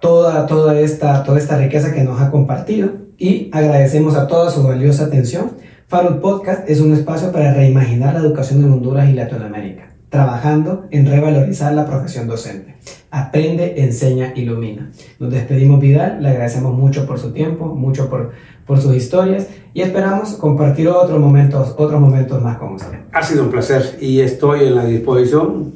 toda, 0.00 0.46
toda, 0.46 0.78
esta, 0.78 1.22
toda 1.22 1.38
esta 1.38 1.56
riqueza 1.58 1.92
que 1.92 2.04
nos 2.04 2.20
ha 2.20 2.30
compartido 2.30 2.90
y 3.18 3.50
agradecemos 3.52 4.16
a 4.16 4.26
toda 4.26 4.50
su 4.50 4.62
valiosa 4.62 5.04
atención. 5.04 5.52
Farud 5.92 6.22
Podcast 6.22 6.70
es 6.70 6.80
un 6.80 6.94
espacio 6.94 7.30
para 7.32 7.52
reimaginar 7.52 8.14
la 8.14 8.20
educación 8.20 8.64
en 8.64 8.72
Honduras 8.72 9.10
y 9.10 9.12
Latinoamérica. 9.12 9.90
trabajando 10.08 10.86
en 10.90 11.04
revalorizar 11.04 11.74
la 11.74 11.84
profesión 11.84 12.26
docente. 12.26 12.76
Aprende, 13.10 13.74
enseña, 13.76 14.32
ilumina. 14.34 14.90
Nos 15.18 15.30
despedimos 15.30 15.80
Vidal, 15.80 16.22
le 16.22 16.30
agradecemos 16.30 16.72
mucho 16.72 17.06
por 17.06 17.18
su 17.18 17.32
tiempo, 17.32 17.66
mucho 17.66 18.08
por, 18.08 18.32
por 18.66 18.80
sus 18.80 18.96
historias 18.96 19.48
y 19.74 19.82
esperamos 19.82 20.32
compartir 20.32 20.88
otros 20.88 21.20
momentos, 21.20 21.74
otros 21.76 22.00
momentos 22.00 22.40
más 22.40 22.56
con 22.56 22.72
usted. 22.72 23.00
Ha 23.12 23.22
sido 23.22 23.44
un 23.44 23.50
placer 23.50 23.98
y 24.00 24.20
estoy 24.20 24.68
en 24.68 24.76
la 24.76 24.86
disposición 24.86 25.74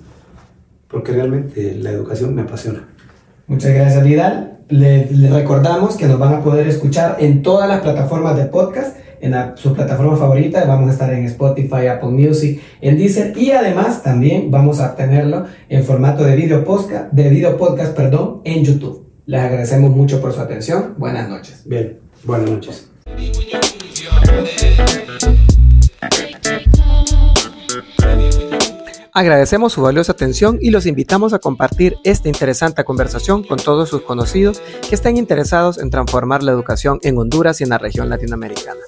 porque 0.88 1.12
realmente 1.12 1.74
la 1.74 1.90
educación 1.90 2.34
me 2.34 2.40
apasiona. 2.40 2.88
Muchas 3.48 3.74
gracias 3.74 4.02
Vidal. 4.02 4.60
Le, 4.70 5.10
le 5.12 5.28
recordamos 5.28 5.94
que 5.98 6.06
nos 6.06 6.18
van 6.18 6.36
a 6.36 6.40
poder 6.40 6.66
escuchar 6.66 7.18
en 7.20 7.42
todas 7.42 7.68
las 7.68 7.82
plataformas 7.82 8.34
de 8.38 8.46
podcast 8.46 8.96
en 9.20 9.34
su 9.56 9.72
plataforma 9.72 10.16
favorita. 10.16 10.64
Vamos 10.64 10.88
a 10.88 10.92
estar 10.92 11.12
en 11.12 11.24
Spotify, 11.24 11.86
Apple 11.88 12.10
Music, 12.10 12.60
en 12.80 12.98
Deezer 12.98 13.36
y 13.36 13.50
además 13.50 14.02
también 14.02 14.50
vamos 14.50 14.80
a 14.80 14.94
tenerlo 14.94 15.46
en 15.68 15.84
formato 15.84 16.24
de 16.24 16.36
video 16.36 16.64
podcast, 16.64 17.12
de 17.12 17.28
video 17.28 17.56
podcast, 17.56 17.96
perdón, 17.96 18.42
en 18.44 18.64
YouTube. 18.64 19.06
Les 19.26 19.40
agradecemos 19.40 19.90
mucho 19.90 20.20
por 20.20 20.32
su 20.32 20.40
atención. 20.40 20.94
Buenas 20.98 21.28
noches. 21.28 21.62
Bien, 21.66 21.98
buenas 22.24 22.50
noches. 22.50 22.90
Agradecemos 29.16 29.72
su 29.72 29.80
valiosa 29.80 30.12
atención 30.12 30.58
y 30.60 30.68
los 30.68 30.84
invitamos 30.84 31.32
a 31.32 31.38
compartir 31.38 31.96
esta 32.04 32.28
interesante 32.28 32.84
conversación 32.84 33.44
con 33.44 33.56
todos 33.56 33.88
sus 33.88 34.02
conocidos 34.02 34.60
que 34.86 34.94
estén 34.94 35.16
interesados 35.16 35.78
en 35.78 35.88
transformar 35.88 36.42
la 36.42 36.52
educación 36.52 36.98
en 37.00 37.16
Honduras 37.16 37.58
y 37.58 37.64
en 37.64 37.70
la 37.70 37.78
región 37.78 38.10
latinoamericana. 38.10 38.78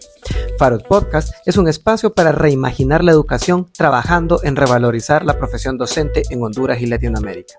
Farod 0.59 0.83
Podcast 0.83 1.33
es 1.47 1.57
un 1.57 1.67
espacio 1.67 2.13
para 2.13 2.33
reimaginar 2.33 3.03
la 3.03 3.13
educación 3.13 3.69
trabajando 3.73 4.41
en 4.45 4.57
revalorizar 4.57 5.25
la 5.25 5.39
profesión 5.39 5.79
docente 5.79 6.25
en 6.29 6.43
Honduras 6.43 6.83
y 6.83 6.87
Latinoamérica. 6.87 7.55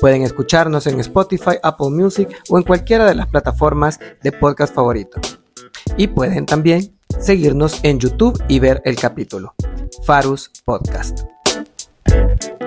Pueden 0.00 0.22
escucharnos 0.22 0.86
en 0.86 1.00
Spotify, 1.00 1.56
Apple 1.64 1.90
Music 1.90 2.28
o 2.48 2.58
en 2.58 2.62
cualquiera 2.62 3.06
de 3.06 3.16
las 3.16 3.26
plataformas 3.26 3.98
de 4.22 4.30
podcast 4.30 4.72
favorito. 4.72 5.20
Y 5.96 6.06
pueden 6.06 6.46
también 6.46 6.96
seguirnos 7.18 7.80
en 7.82 7.98
YouTube 7.98 8.40
y 8.46 8.60
ver 8.60 8.82
el 8.84 8.94
capítulo. 8.94 9.56
Farus 10.04 10.52
Podcast. 10.64 11.33
Thank 12.14 12.44
you. 12.44 12.63